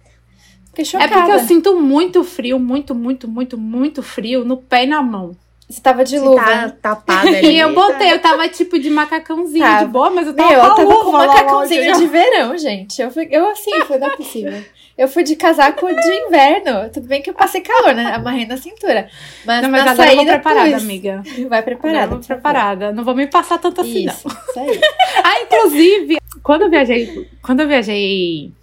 [0.68, 1.14] Fiquei É chocada.
[1.14, 5.32] porque eu sinto muito frio, muito, muito, muito, muito frio no pé e na mão.
[5.68, 6.44] Você tava de Você luva.
[6.46, 7.48] tá tapada ali.
[7.50, 9.86] E eu botei, eu tava tipo de macacãozinho Tava.
[9.86, 12.58] de boa, mas eu tava Meu, com eu tava luva com lá macacãozinho de verão,
[12.58, 13.02] gente.
[13.02, 14.64] Eu, fui, eu assim, foi não é possível.
[14.98, 16.90] Eu fui de casaco de inverno.
[16.94, 18.14] Tudo bem que eu passei calor, né?
[18.14, 19.10] Amarrei na cintura.
[19.44, 20.84] Mas, Não, mas na agora eu vou saída, preparada, pus.
[20.84, 21.24] amiga.
[21.50, 22.08] Vai preparada.
[22.10, 22.26] favor.
[22.26, 22.92] preparada.
[22.94, 24.36] Não vou me passar tanto assim, Isso, não.
[24.50, 24.80] isso aí.
[25.24, 28.54] Ah, inclusive, quando eu viajei, quando eu viajei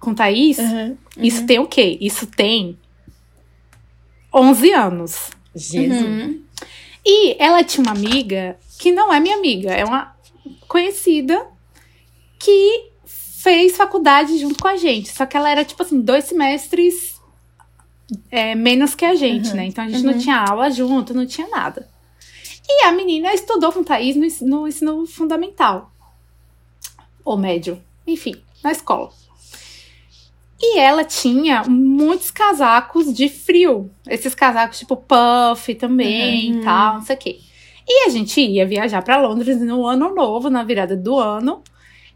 [0.00, 0.96] com Thaís, Uhum.
[1.18, 1.96] isso tem o quê?
[2.00, 2.76] Isso tem
[4.34, 5.30] 11 anos.
[5.54, 6.02] Jesus.
[6.02, 6.42] Uhum.
[7.04, 10.14] E ela tinha uma amiga que não é minha amiga, é uma
[10.66, 11.46] conhecida
[12.38, 15.10] que fez faculdade junto com a gente.
[15.10, 17.18] Só que ela era, tipo assim, dois semestres
[18.30, 19.56] é, menos que a gente, Uhum.
[19.56, 19.66] né?
[19.66, 21.88] Então a gente não tinha aula junto, não tinha nada.
[22.68, 25.90] E a menina estudou com Thaís no, no ensino fundamental.
[27.24, 27.82] Ou médio.
[28.06, 29.10] Enfim, na escola.
[30.60, 33.90] E ela tinha muitos casacos de frio.
[34.08, 37.38] Esses casacos tipo puff também e tal, não sei o quê.
[37.86, 41.62] E a gente ia viajar pra Londres no ano novo, na virada do ano.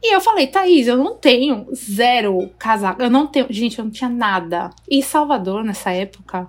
[0.02, 3.00] E eu falei, Thaís, eu não tenho zero casaco.
[3.00, 3.46] Eu não tenho.
[3.48, 4.70] Gente, eu não tinha nada.
[4.90, 6.48] E Salvador, nessa época,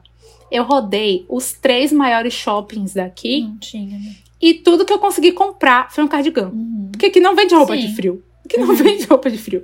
[0.51, 3.41] eu rodei os três maiores shoppings daqui.
[3.41, 4.15] Não tinha, né?
[4.41, 6.49] E tudo que eu consegui comprar foi um cardigan.
[6.49, 6.89] Uhum.
[6.91, 7.87] Porque aqui não vende roupa Sim.
[7.87, 8.23] de frio.
[8.43, 9.63] Aqui não vende roupa de frio.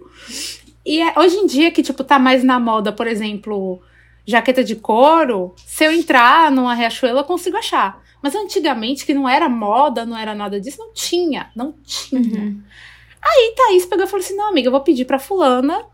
[0.86, 3.82] E é- hoje em dia que, tipo, tá mais na moda, por exemplo,
[4.26, 8.02] jaqueta de couro, se eu entrar numa Riachuelo, eu consigo achar.
[8.22, 11.50] Mas antigamente, que não era moda, não era nada disso, não tinha.
[11.56, 12.22] Não tinha.
[12.22, 12.62] Uhum.
[13.22, 15.86] Aí Thaís pegou e falou assim: não, amiga, eu vou pedir pra fulana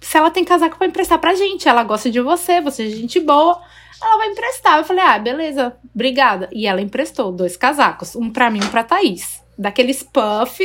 [0.00, 1.68] se ela tem casaco pra emprestar pra gente.
[1.68, 3.60] Ela gosta de você, você é gente boa.
[4.02, 4.78] Ela vai emprestar.
[4.78, 6.48] Eu falei, ah, beleza, obrigada.
[6.52, 9.42] E ela emprestou dois casacos, um pra mim e um pra Thaís.
[9.56, 10.58] Daqueles puff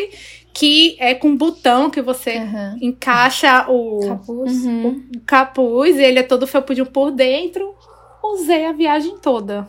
[0.54, 2.78] que é com botão que você Aham.
[2.82, 4.66] encaixa o Capuz.
[4.66, 5.06] Uhum.
[5.16, 7.76] o capuz, e ele é todo felpudinho por dentro.
[8.24, 9.68] Usei a viagem toda.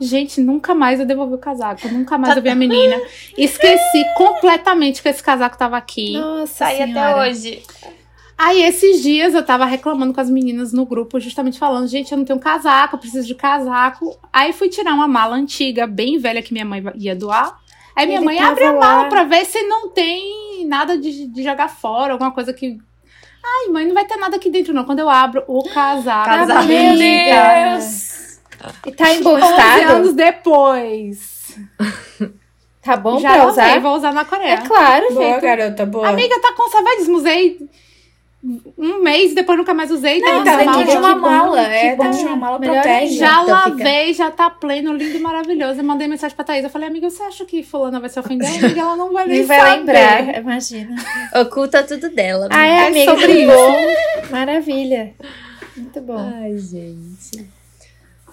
[0.00, 1.86] Gente, nunca mais eu devolvi o casaco.
[1.88, 3.00] Nunca mais eu vi a menina.
[3.38, 6.14] Esqueci completamente que esse casaco tava aqui.
[6.14, 7.62] Nossa, Tá aí até hoje.
[8.36, 12.18] Aí, esses dias, eu tava reclamando com as meninas no grupo, justamente falando: gente, eu
[12.18, 14.18] não tenho casaco, eu preciso de casaco.
[14.32, 17.60] Aí, fui tirar uma mala antiga, bem velha, que minha mãe ia doar.
[17.94, 18.78] Aí, minha Ele mãe abre a lá.
[18.80, 22.78] mala pra ver se não tem nada de, de jogar fora, alguma coisa que.
[23.44, 24.84] Ai, mãe, não vai ter nada aqui dentro, não.
[24.84, 26.24] Quando eu abro o casaco.
[26.28, 26.64] Casaco.
[26.68, 28.38] Meu Deus.
[28.86, 29.90] E tá em bom 11 estado?
[29.92, 31.58] anos depois.
[32.80, 33.80] Tá bom Já pra usar?
[33.80, 34.54] vou usar na Coreia.
[34.54, 35.40] É claro, Boa, feito.
[35.42, 36.08] garota, boa.
[36.08, 37.16] Amiga, tá conservadíssimo.
[37.18, 37.58] Usei
[38.76, 40.18] um mês, depois nunca mais usei.
[40.20, 40.84] Não, tá tá na dentro mala.
[40.84, 41.60] de uma que bom, mala.
[41.62, 43.16] É, dentro de uma mala protege.
[43.16, 45.78] Já Então fica- lavei, já tá pleno, lindo e maravilhoso.
[45.80, 46.64] Eu mandei mensagem pra Thaís.
[46.64, 48.48] Eu falei, amiga, você acha que fulana vai se ofender?
[48.64, 49.76] Amiga, ela não vai nem Nem vai saber.
[49.78, 50.96] lembrar, imagina.
[51.40, 52.48] Oculta tudo dela.
[52.50, 53.52] Ah, é, É amiga, sobre que isso.
[53.52, 53.76] bom.
[54.30, 55.14] Maravilha.
[55.76, 56.32] Muito bom.
[56.42, 57.48] Ai, gente.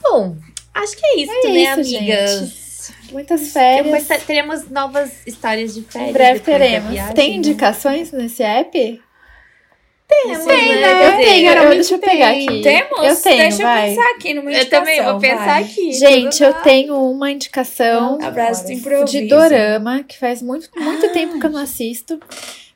[0.01, 0.35] Bom,
[0.73, 2.69] acho que é isso, É né, isso, amigas?
[3.11, 4.07] Muitas Depois férias.
[4.07, 6.09] te- teremos novas histórias de férias.
[6.09, 6.89] Em breve teremos.
[6.91, 7.35] viagem, Tem né?
[7.37, 9.01] indicações nesse app?
[10.09, 10.81] Temos, Tem, né?
[10.81, 11.07] né?
[11.07, 12.47] Eu tenho, geralmente deixa eu pegar tem.
[12.49, 12.61] aqui.
[12.63, 13.05] Temos?
[13.05, 13.91] Eu tenho, Deixa vai.
[13.91, 14.79] eu pensar aqui numa Eu indicação.
[14.79, 15.63] também vou pensar vai.
[15.63, 15.91] aqui.
[15.93, 18.17] Gente, eu tenho uma indicação
[18.69, 19.05] improviso.
[19.05, 22.19] de dorama, que faz muito, muito tempo que eu não assisto.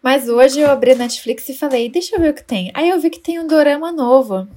[0.02, 2.70] Mas hoje eu abri a Netflix e falei, deixa eu ver o que tem.
[2.74, 4.48] Aí eu vi que tem um dorama novo,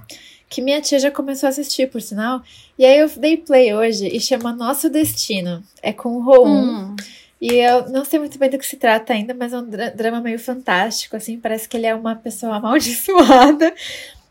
[0.51, 2.43] que minha tia já começou a assistir, por sinal.
[2.79, 5.62] E aí eu dei play hoje e chama Nosso Destino.
[5.83, 6.47] É com o Roum.
[6.47, 6.97] Hum.
[7.41, 9.91] E eu não sei muito bem do que se trata ainda, mas é um dra-
[9.91, 13.74] drama meio fantástico, assim, parece que ele é uma pessoa amaldiçoada.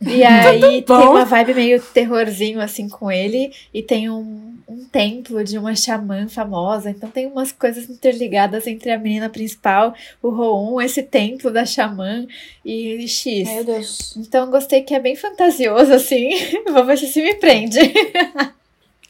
[0.01, 3.51] E aí tem uma vibe meio terrorzinho, assim, com ele.
[3.73, 6.89] E tem um, um templo de uma xamã famosa.
[6.89, 12.27] Então tem umas coisas interligadas entre a menina principal, o Roum, esse templo da xamã
[12.63, 13.47] e X.
[13.47, 14.15] Meu Deus.
[14.17, 16.29] Então gostei que é bem fantasioso, assim.
[16.71, 17.79] Vou ver se se me prende.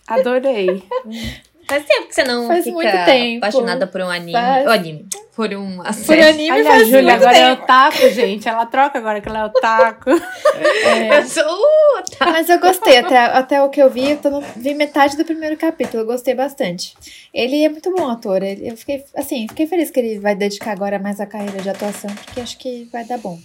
[0.07, 0.83] Adorei.
[1.67, 3.37] Faz tempo que você não Faz fica muito tempo.
[3.37, 4.31] apaixonada por um anime.
[4.33, 4.67] Faz.
[4.67, 5.05] Anime.
[5.35, 7.63] Por um Por anime Olha, a faz Júlia muito agora é tempo.
[7.63, 8.47] otaku, gente.
[8.47, 10.09] Ela troca agora que ela é otaku.
[10.11, 11.43] Eu sou...
[11.43, 12.25] Uh, tá.
[12.27, 15.25] Mas eu gostei, até, até o que eu vi, eu tô no- vi metade do
[15.25, 16.93] primeiro capítulo, eu gostei bastante.
[17.33, 20.71] Ele é muito bom ator, ele- eu fiquei, assim, fiquei feliz que ele vai dedicar
[20.71, 23.37] agora mais a carreira de atuação, porque acho que vai dar bom.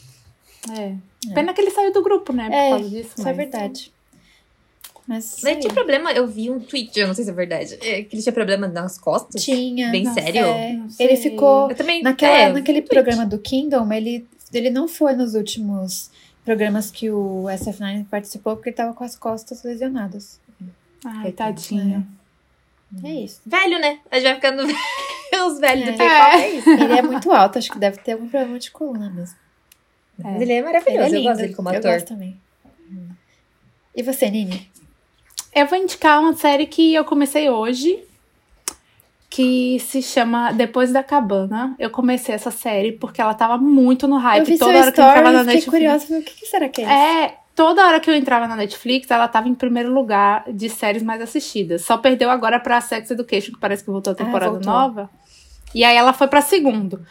[0.78, 0.92] É.
[1.34, 2.44] Pena que ele saiu do grupo, né?
[2.46, 3.10] Por É, causa disso.
[3.18, 3.92] Isso é mas- verdade.
[5.10, 8.04] Mas Ele tinha problema, eu vi um tweet, eu não sei se é verdade, é,
[8.04, 9.42] que ele tinha problema nas costas.
[9.42, 9.90] tinha.
[9.90, 10.44] Bem Nossa, sério?
[10.44, 11.04] É, Não sei.
[11.08, 12.00] ele ficou Eu também.
[12.00, 16.12] naquela, é, naquele programa do Kingdom, ele, ele não foi nos últimos
[16.44, 20.38] programas que o SF9 participou, porque ele tava com as costas lesionadas.
[21.04, 22.06] Ai, Coitado, tadinho.
[23.02, 23.40] É isso.
[23.44, 23.98] Velho, né?
[24.12, 24.62] A gente vai ficando
[25.46, 25.96] os velhos do É.
[25.96, 26.70] K-pop, é isso.
[26.70, 29.36] Ele é muito alto, acho que deve ter algum problema de coluna mesmo.
[30.16, 31.92] Mas ele é maravilhoso, Ele é eu gosto lindo, dele como Eu ator.
[31.94, 32.40] gosto também.
[33.96, 34.70] E você, Nini?
[35.54, 38.02] Eu vou indicar uma série que eu comecei hoje,
[39.28, 41.74] que se chama Depois da Cabana.
[41.78, 44.46] Eu comecei essa série porque ela tava muito no eu hype.
[44.46, 46.04] vi Toda hora que eu entrava story na e fiquei Netflix.
[46.06, 46.18] curiosa.
[46.18, 46.92] O que, será que é isso?
[46.92, 51.02] É, toda hora que eu entrava na Netflix, ela tava em primeiro lugar de séries
[51.02, 51.82] mais assistidas.
[51.82, 54.72] Só perdeu agora pra Sex Education, que parece que voltou a Ah, temporada voltou.
[54.72, 55.10] nova.
[55.74, 57.04] E aí ela foi pra segundo.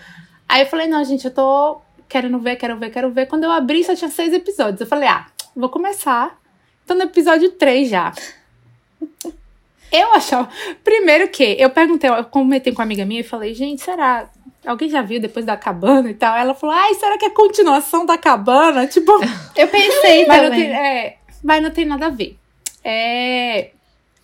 [0.47, 3.27] Aí eu falei, não, gente, eu tô querendo ver, quero ver, quero ver.
[3.27, 4.81] Quando eu abri, só tinha seis episódios.
[4.81, 6.37] Eu falei, ah, vou começar.
[6.89, 8.11] Tô no episódio 3 já.
[9.91, 10.49] Eu achava.
[10.83, 14.27] Primeiro que eu perguntei, eu comentei com uma amiga minha e falei, gente, será.
[14.65, 16.35] Alguém já viu depois da cabana e tal?
[16.35, 18.87] Ela falou, ai, será que é continuação da cabana?
[18.87, 19.11] Tipo,
[19.55, 20.61] Eu pensei mas não, também.
[20.61, 22.39] tem, é, mas não tem nada a ver.
[22.83, 23.69] É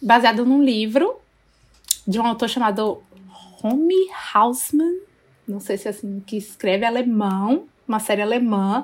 [0.02, 1.18] baseado num livro
[2.08, 3.04] de um autor chamado
[3.62, 5.02] Romy Hausmann.
[5.48, 7.68] Não sei se é assim que escreve, alemão.
[7.88, 8.84] Uma série alemã.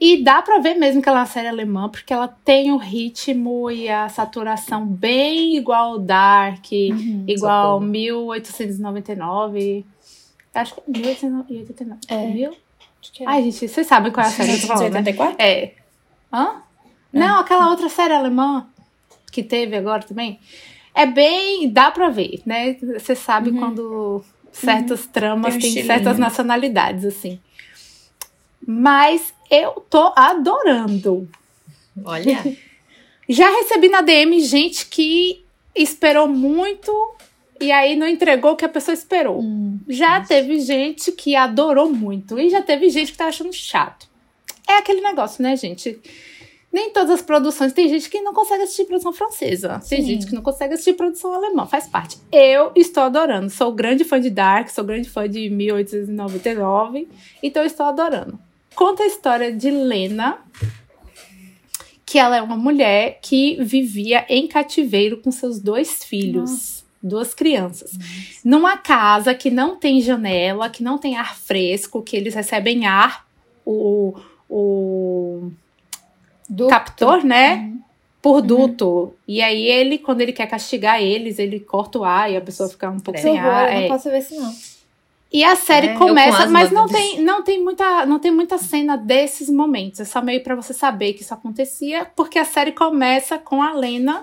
[0.00, 2.76] E dá pra ver mesmo que ela é uma série alemã, porque ela tem o
[2.76, 7.24] ritmo e a saturação bem igual ao Dark, Uhum.
[7.26, 7.90] igual socorro.
[7.90, 9.84] 1899.
[10.54, 11.98] Acho que é 1889.
[12.08, 12.50] É.
[13.00, 13.26] Que é.
[13.26, 15.00] Ai, gente, vocês sabem qual é a série que eu tô falando, né?
[15.00, 15.36] 1984?
[15.38, 15.72] É.
[16.32, 16.62] Hã?
[17.12, 18.66] Não, aquela outra série alemã
[19.32, 20.38] que teve agora também.
[20.94, 21.68] É bem.
[21.70, 22.74] dá pra ver, né?
[22.98, 24.22] Você sabe quando
[24.52, 27.38] certas tramas Tem um têm certas nacionalidades, assim.
[28.66, 31.28] Mas eu tô adorando.
[32.04, 32.44] Olha.
[33.28, 35.44] Já recebi na DM gente que
[35.74, 36.90] esperou muito
[37.60, 39.40] e aí não entregou o que a pessoa esperou.
[39.40, 39.78] Hum.
[39.88, 44.08] Já teve gente que adorou muito e já teve gente que tá achando chato.
[44.66, 45.98] É aquele negócio, né, gente?
[46.72, 47.72] Nem todas as produções.
[47.72, 49.80] Tem gente que não consegue assistir produção francesa.
[49.88, 50.06] Tem Sim.
[50.06, 51.66] gente que não consegue assistir produção alemã.
[51.66, 52.18] Faz parte.
[52.30, 53.50] Eu estou adorando.
[53.50, 57.08] Sou grande fã de Dark, sou grande fã de 1899.
[57.42, 58.38] Então estou adorando.
[58.78, 60.38] Conta a história de Lena,
[62.06, 66.84] que ela é uma mulher que vivia em cativeiro com seus dois filhos.
[67.02, 67.90] Duas crianças.
[68.44, 73.26] Numa casa que não tem janela, que não tem ar fresco, que eles recebem ar,
[73.66, 74.14] o,
[74.48, 75.50] o
[76.48, 76.70] Ducto.
[76.70, 77.56] captor, né?
[77.56, 77.82] Uhum.
[78.22, 79.12] Por duto.
[79.26, 82.68] E aí ele, quando ele quer castigar eles, ele corta o ar e a pessoa
[82.68, 83.72] fica um pouco Que sem horror, ar.
[83.72, 83.80] eu é.
[83.80, 84.77] não posso ver isso não.
[85.30, 88.96] E a série É, começa, mas não tem, não tem muita, não tem muita cena
[88.96, 90.00] desses momentos.
[90.00, 93.72] É só meio pra você saber que isso acontecia, porque a série começa com a
[93.72, 94.22] Lena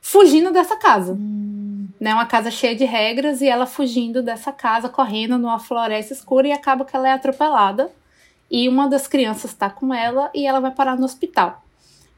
[0.00, 1.12] fugindo dessa casa.
[1.12, 1.88] Hum.
[1.98, 6.46] Né, uma casa cheia de regras e ela fugindo dessa casa, correndo numa floresta escura
[6.46, 7.90] e acaba que ela é atropelada.
[8.50, 11.64] E uma das crianças tá com ela e ela vai parar no hospital.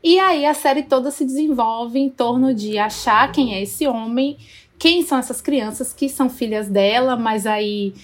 [0.03, 4.37] E aí a série toda se desenvolve em torno de achar quem é esse homem,
[4.79, 7.95] quem são essas crianças que são filhas dela, mas aí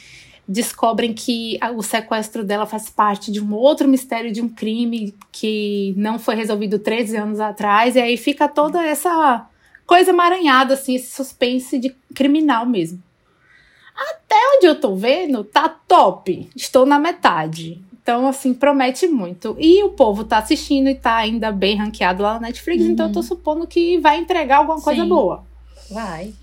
[0.47, 5.95] descobrem que o sequestro dela faz parte de um outro mistério de um crime que
[5.97, 9.47] não foi resolvido 13 anos atrás, e aí fica toda essa
[9.86, 13.03] coisa emaranhada, assim, esse suspense de criminal mesmo.
[13.97, 16.49] Até onde eu tô vendo, tá top.
[16.55, 17.80] Estou na metade.
[18.03, 19.57] Então, assim, promete muito.
[19.59, 23.12] E o povo tá assistindo e tá ainda bem ranqueado lá na Netflix, então eu
[23.12, 25.09] tô supondo que vai entregar alguma coisa Sim.
[25.09, 25.45] boa.
[25.90, 26.34] Vai.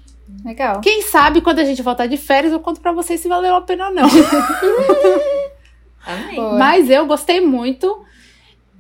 [0.44, 0.82] Legal.
[0.82, 3.62] Quem sabe quando a gente voltar de férias eu conto pra vocês se valeu a
[3.62, 4.08] pena ou não.
[6.06, 6.40] Amém.
[6.58, 8.04] Mas eu gostei muito.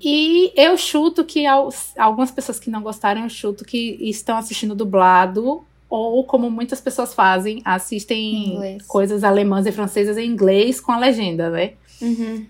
[0.03, 1.45] E eu chuto que
[1.97, 5.63] algumas pessoas que não gostaram, eu chuto que estão assistindo dublado.
[5.87, 8.83] Ou como muitas pessoas fazem, Em assistem inglês.
[8.87, 11.73] coisas alemãs e francesas em inglês com a legenda, né?
[12.01, 12.45] Uhum.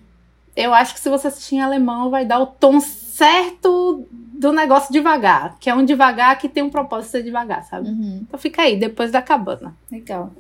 [0.56, 2.80] Eu acho que se você assistir em alemão, vai dar o tom
[3.12, 5.58] certo do negócio devagar.
[5.60, 7.90] Que é um devagar que tem um propósito de devagar, sabe?
[7.90, 8.20] Uhum.
[8.28, 9.76] Então fica aí, depois da cabana.
[9.92, 10.32] Legal.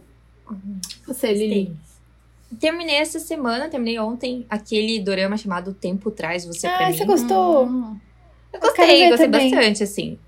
[1.07, 1.76] Você, Lili.
[2.59, 6.97] Terminei essa semana, terminei ontem, aquele dorama chamado Tempo Traz Você Pra Ah, Mim.
[6.97, 7.65] você gostou?
[7.65, 7.97] Hum.
[8.51, 9.51] Eu gostei, ver gostei também.
[9.51, 10.19] bastante, assim.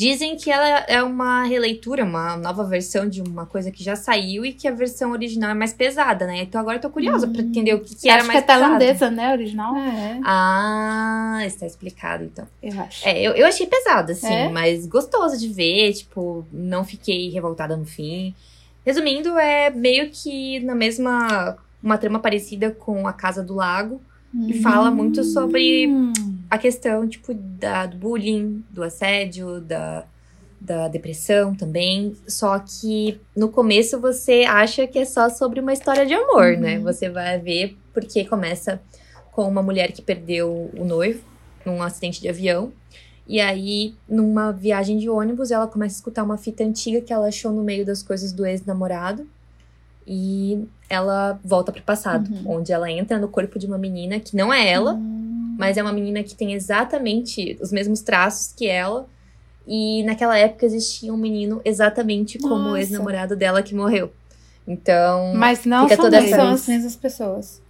[0.00, 4.46] Dizem que ela é uma releitura, uma nova versão de uma coisa que já saiu
[4.46, 6.38] e que a versão original é mais pesada, né?
[6.40, 8.54] Então agora eu tô curiosa pra entender o que, que era acho mais que é
[8.54, 8.78] pesado.
[8.78, 9.32] tailandesa, né?
[9.32, 9.74] Original.
[9.76, 10.20] Ah, é.
[10.24, 12.48] Ah, está explicado então.
[12.62, 13.06] Eu acho.
[13.06, 14.48] É, eu, eu achei pesado, assim, É?
[14.48, 18.34] mas gostoso de ver, tipo, não fiquei revoltada no fim.
[18.86, 21.58] Resumindo, é meio que na mesma.
[21.82, 24.00] Uma trama parecida com A Casa do Lago.
[24.32, 24.62] E Uhum.
[24.62, 26.12] fala muito sobre Hum.
[26.48, 30.04] a questão, tipo, da, do bullying, do assédio, da,
[30.60, 32.14] da depressão também.
[32.28, 36.78] Só que no começo você acha que é só sobre uma história de amor, né?
[36.78, 38.80] Você vai ver porque começa
[39.32, 41.20] com uma mulher que perdeu o noivo
[41.66, 42.72] num acidente de avião.
[43.26, 47.28] E aí, numa viagem de ônibus, ela começa a escutar uma fita antiga que ela
[47.28, 49.26] achou no meio das coisas do ex-namorado.
[50.06, 52.58] E ela volta pro passado, Uhum.
[52.58, 55.56] onde ela entra no corpo de uma menina que não é ela, Hum.
[55.58, 59.06] mas é uma menina que tem exatamente os mesmos traços que ela.
[59.66, 62.78] E naquela época existia um menino exatamente como o Nossa.
[62.80, 64.12] ex-namorado dela que morreu.
[64.66, 67.62] Então, Mas não Fica são toda são as mesmas pessoas.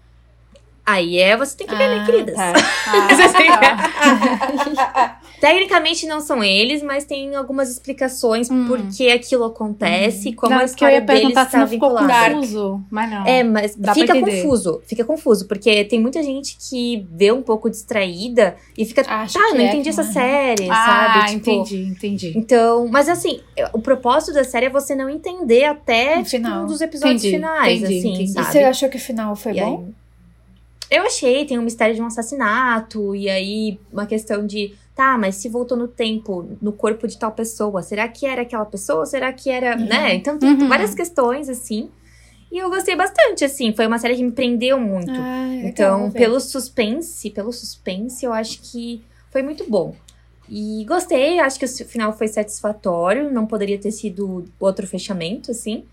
[0.87, 2.37] aí é você tem que ver, Ah, queridas?
[2.37, 2.53] tá.
[5.41, 8.66] Tecnicamente não são eles, mas tem algumas explicações Hum.
[8.68, 12.34] por que aquilo acontece, como não, a é porque eu ia história deles está vinculada.
[12.34, 12.84] confuso.
[12.91, 13.26] Mas não.
[13.26, 14.82] É, mas Dá fica confuso.
[14.86, 19.47] Fica confuso, porque tem muita gente que vê um pouco distraída e fica, Acho tá,
[19.47, 20.12] que não é, entendi essa né?
[20.12, 21.30] série, ah, sabe?
[21.32, 22.32] Tipo, entendi, entendi.
[22.36, 23.41] Então, mas assim,
[23.72, 27.78] o propósito da série é você não entender até tipo, um dos episódios Entendi, finais,
[27.82, 28.30] entendi, assim, entendi.
[28.30, 28.47] E sabe?
[28.53, 29.88] você achou que o final foi E aí- bom?
[30.91, 35.36] eu achei, tem um mistério de um assassinato, e aí uma questão de, tá, mas
[35.36, 39.07] se voltou no tempo, no corpo de tal pessoa, será que era aquela pessoa?
[39.07, 39.86] Será que era, Uhum.
[39.86, 40.14] né?
[40.14, 40.68] Então tem Uhum.
[40.68, 41.88] várias questões, assim.
[42.53, 45.11] E eu gostei bastante, assim, foi uma série que me prendeu muito.
[45.18, 49.94] Ah, legal, Então, pelo suspense, pelo suspense, eu acho que foi muito bom.
[50.48, 55.84] E gostei, acho que o final foi satisfatório, não poderia ter sido outro fechamento, assim.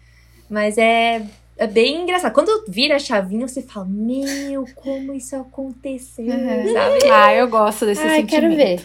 [0.50, 1.26] Mas é,
[1.58, 2.34] é bem engraçado.
[2.34, 6.74] Quando vira a chavinha, você fala, meu, como isso aconteceu, Uhum.
[6.74, 7.10] sabe?
[7.12, 8.30] Ah, eu gosto desse Ai, sentimento.
[8.30, 8.82] quero ver.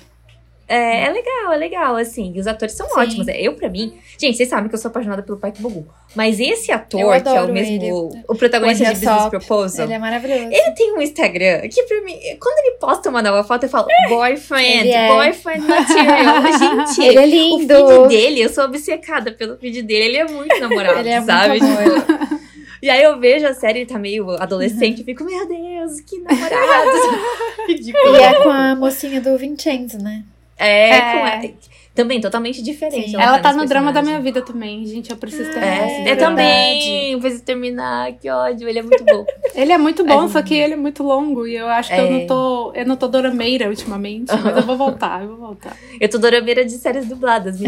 [0.72, 2.32] É, é legal, é legal, assim.
[2.34, 2.98] E os atores são Sim.
[3.00, 3.28] ótimos.
[3.28, 3.92] É, Eu, pra mim.
[4.18, 5.86] Gente, vocês sabem que eu sou apaixonada pelo Park Bogu.
[6.14, 7.72] Mas esse ator, que é o mesmo.
[7.74, 7.90] ele.
[8.28, 9.84] O protagonista de Olha Business Proposal.
[9.86, 10.42] Ele é maravilhoso.
[10.50, 13.86] Ele tem um Instagram que pra mim, quando ele posta uma nova foto, eu falo,
[14.08, 15.08] boyfriend, Ele é.
[15.08, 16.42] boyfriend material.
[16.86, 17.74] Gente, Ele é o lindo.
[17.74, 20.04] feed dele, eu sou obcecada pelo feed dele.
[20.04, 21.58] Ele é muito namorado, Ele é sabe?
[21.60, 22.40] muito amor.
[22.82, 26.18] E aí eu vejo a série, ele tá meio adolescente, eu fico, meu Deus, que
[26.18, 26.90] namorado.
[27.68, 28.16] Ridículo.
[28.16, 30.24] E é com a mocinha do Vincenzo, né?
[30.62, 31.00] É, É.
[31.12, 33.10] com a- também totalmente diferente.
[33.10, 33.20] Sim.
[33.20, 35.10] Ela tá nesse no drama da minha vida também, gente.
[35.10, 37.20] Eu preciso Ah, terminar É, esse eu também.
[37.20, 38.66] Preciso terminar, que ódio.
[38.66, 39.26] Ele é muito bom.
[39.54, 40.28] Ele é muito bom, É.
[40.30, 41.46] só que ele é muito longo.
[41.46, 42.10] E eu acho que eu É.
[42.10, 42.72] não tô.
[42.74, 45.76] Eu não tô dorameira ultimamente, mas eu vou voltar, eu vou voltar.
[46.00, 47.58] Eu tô dorameira de séries dubladas.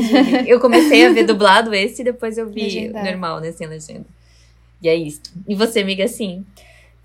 [0.47, 4.07] Eu comecei a ver dublado esse e depois eu vi normal, né, sem legenda.
[4.83, 5.21] E é isso.
[5.47, 6.43] E você, amiga, sim?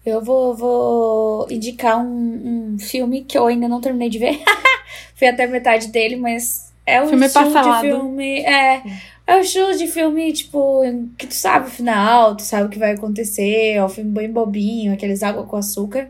[0.06, 4.40] Eu vou, vou indicar um, um filme que eu ainda não terminei de ver.
[5.16, 7.82] Fui até metade dele, mas é um Filme estilo parcelado.
[7.88, 8.40] de filme.
[8.42, 8.82] É,
[9.28, 10.82] é o estilo de filme, tipo,
[11.18, 13.74] que tu sabe o final, tu sabe o que vai acontecer.
[13.74, 16.10] É um filme bem bobinho, aqueles água com açúcar.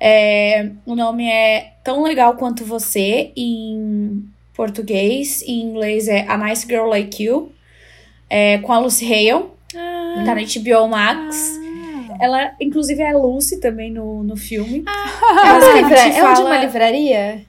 [0.00, 5.42] É, o nome é Tão Legal Quanto Você, em português.
[5.42, 7.52] Em inglês é A Nice Girl Like You.
[8.28, 9.44] É, com a Lucy Hale.
[9.76, 11.58] Ah, Tá na HBO Max.
[12.20, 14.84] Ela, inclusive, é a Lucy também no, no filme.
[14.86, 17.42] é, uma Basicamente livra- é um de fala- uma livraria?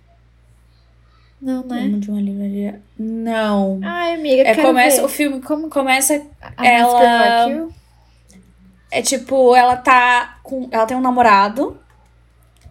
[1.44, 1.82] Não, né?
[1.82, 2.82] Nome de uma livraria.
[2.98, 3.82] Não.
[3.84, 5.06] Ai, amiga, É, começa, ver.
[5.06, 6.26] o filme como começa.
[6.56, 7.68] A ela-?
[8.89, 10.70] É tipo, ela tá com.
[10.72, 11.78] Ela tem um namorado.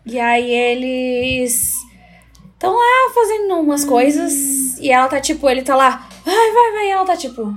[0.06, 1.74] E aí eles.
[2.54, 4.78] Estão lá fazendo umas coisas.
[4.78, 6.08] E ela tá tipo, ele tá lá.
[6.24, 6.86] Vai, vai, vai.
[6.86, 7.54] E ela tá tipo.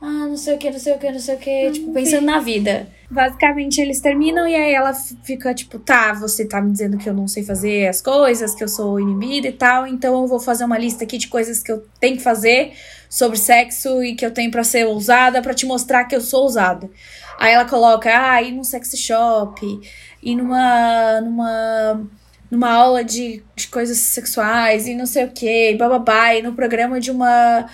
[0.00, 1.70] Ah, não sei o que, não sei o que, não sei o que.
[1.72, 2.88] Tipo, pensando na vida.
[3.10, 7.14] Basicamente, eles terminam e aí ela fica tipo, tá, você tá me dizendo que eu
[7.14, 10.64] não sei fazer as coisas, que eu sou inibida e tal, então eu vou fazer
[10.64, 12.74] uma lista aqui de coisas que eu tenho que fazer
[13.08, 16.42] sobre sexo e que eu tenho pra ser ousada, pra te mostrar que eu sou
[16.42, 16.90] ousada.
[17.38, 19.80] Aí ela coloca, ah, ir num sex shop,
[20.22, 21.20] ir numa.
[21.22, 22.06] numa.
[22.50, 27.00] numa aula de, de coisas sexuais e não sei o que, bababá, e no programa
[27.00, 27.66] de uma.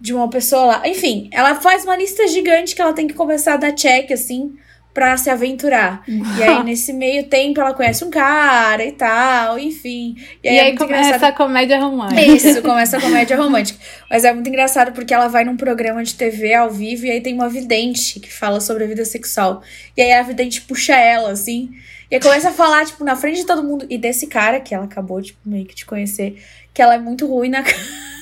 [0.00, 0.88] de uma pessoa lá.
[0.88, 4.54] Enfim, ela faz uma lista gigante que ela tem que começar a dar check, assim,
[4.96, 6.02] pra se aventurar.
[6.08, 10.16] E aí, nesse meio tempo, ela conhece um cara e tal, enfim.
[10.42, 11.30] E E aí, aí, é começa engraçado.
[11.30, 12.22] a comédia romântica.
[12.22, 13.78] Isso, começa a comédia romântica.
[14.10, 17.20] Mas é muito engraçado porque ela vai num programa de TV ao vivo e aí
[17.20, 19.62] tem uma vidente que fala sobre a vida sexual.
[19.94, 21.68] E aí a vidente puxa ela, assim.
[22.10, 23.84] E aí começa a falar, tipo, na frente de todo mundo.
[23.90, 26.42] E desse cara que ela acabou, tipo, meio que de conhecer,
[26.72, 27.62] que ela é muito ruim na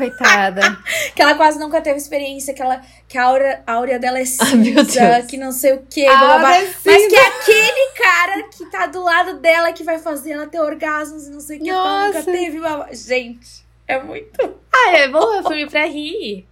[0.00, 0.60] Coitada.
[1.14, 4.24] que ela quase nunca teve experiência, que, ela, que a áurea, a áurea dela é
[4.56, 5.26] meu cinza, Deus.
[5.26, 5.82] que não sei o
[6.18, 9.84] blá, blá, áurea é Mas que é aquele cara que tá do lado dela que
[9.84, 12.58] vai fazer ela ter orgasmos e não sei o que, ela nunca teve.
[12.58, 12.88] blá.
[12.92, 14.54] Gente, é muito.
[14.72, 16.46] Ah, é bom, é filme pra rir.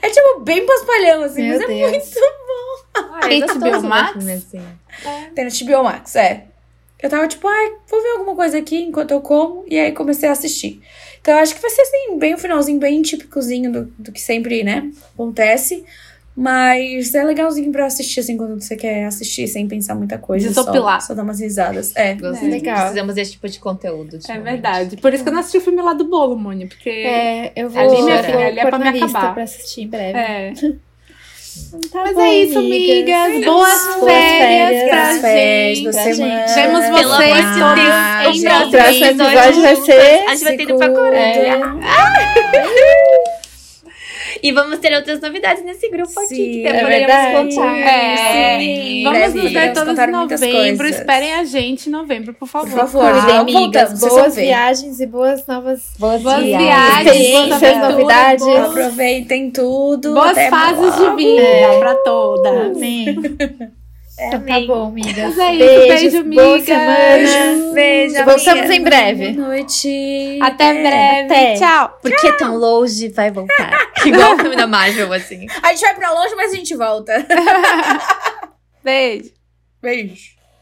[0.00, 1.90] É tipo bem paspalhão, assim, Meu mas é Deus.
[1.90, 2.18] muito.
[2.94, 4.12] Ah, Tem é gostoso HBO ver Max?
[4.12, 4.62] filme assim.
[5.34, 6.44] Tem no HBO Max, é.
[7.02, 10.28] Eu tava tipo, ai, vou ver alguma coisa aqui enquanto eu como, e aí comecei
[10.28, 10.82] a assistir.
[11.20, 14.20] Então eu acho que vai ser assim, bem o finalzinho, bem típicozinho do, do que
[14.20, 15.84] sempre, né, acontece.
[16.34, 20.48] Mas é legalzinho pra assistir, assim, quando você quer assistir sem pensar muita coisa.
[20.48, 21.00] Desopilar.
[21.00, 21.94] Só, só dar umas risadas.
[21.94, 22.12] É.
[22.12, 22.76] É, legal.
[22.78, 24.18] Precisamos desse tipo de conteúdo.
[24.26, 24.96] É verdade.
[24.96, 26.74] Por isso que eu não assisti o filme lá do bolo, Mônica.
[26.74, 26.88] Porque.
[26.88, 29.34] É, eu vou, Ali, minha filha, ali é pra me acabar.
[29.34, 30.18] pra assistir em breve.
[30.18, 30.52] É.
[31.90, 33.44] Tá Mas bom, é isso, amigas.
[33.44, 35.90] Boas, Boas férias, férias, pra boas férias, gente.
[35.90, 36.46] Pra semana.
[36.46, 36.54] gente.
[36.54, 40.24] Vemos Pelo vocês todos O próximo episódio vai ser.
[40.28, 41.58] A gente vai ter ido pra Coreia.
[41.58, 43.39] cuida.
[44.42, 47.54] E vamos ter outras novidades nesse grupo aqui Sim, que é poderemos verdade.
[47.56, 47.78] contar.
[47.78, 48.58] É.
[48.60, 50.86] Sim, Vamos nos ver todos em novembro.
[50.88, 52.70] Esperem a gente em novembro, por favor.
[52.70, 53.60] Por favor, Não amigas.
[53.90, 56.62] voltamos, Boas viagens e boas novas Boas, Boas viagens.
[57.12, 58.44] viagens, boas novidades.
[58.44, 60.14] boas- Aproveitem tudo.
[60.14, 61.78] Boas até fases de vida É.
[61.78, 62.76] pra todas.
[64.20, 64.28] Amém.
[64.28, 65.38] Então tá bom, amigas.
[65.38, 67.72] É isso, Beijos, beijo, boa semana.
[67.74, 68.74] Beijo, Voltamos amiga.
[68.74, 69.32] em breve.
[69.32, 70.38] Boa noite.
[70.42, 71.24] Até breve.
[71.34, 71.54] Até.
[71.54, 71.98] Tchau.
[72.02, 73.90] Porque tão longe vai voltar.
[74.04, 75.46] Igual o filme da Marvel, assim.
[75.62, 77.26] A gente vai pra longe, mas a gente volta.
[78.84, 79.30] Beijo.
[79.82, 80.39] Beijo.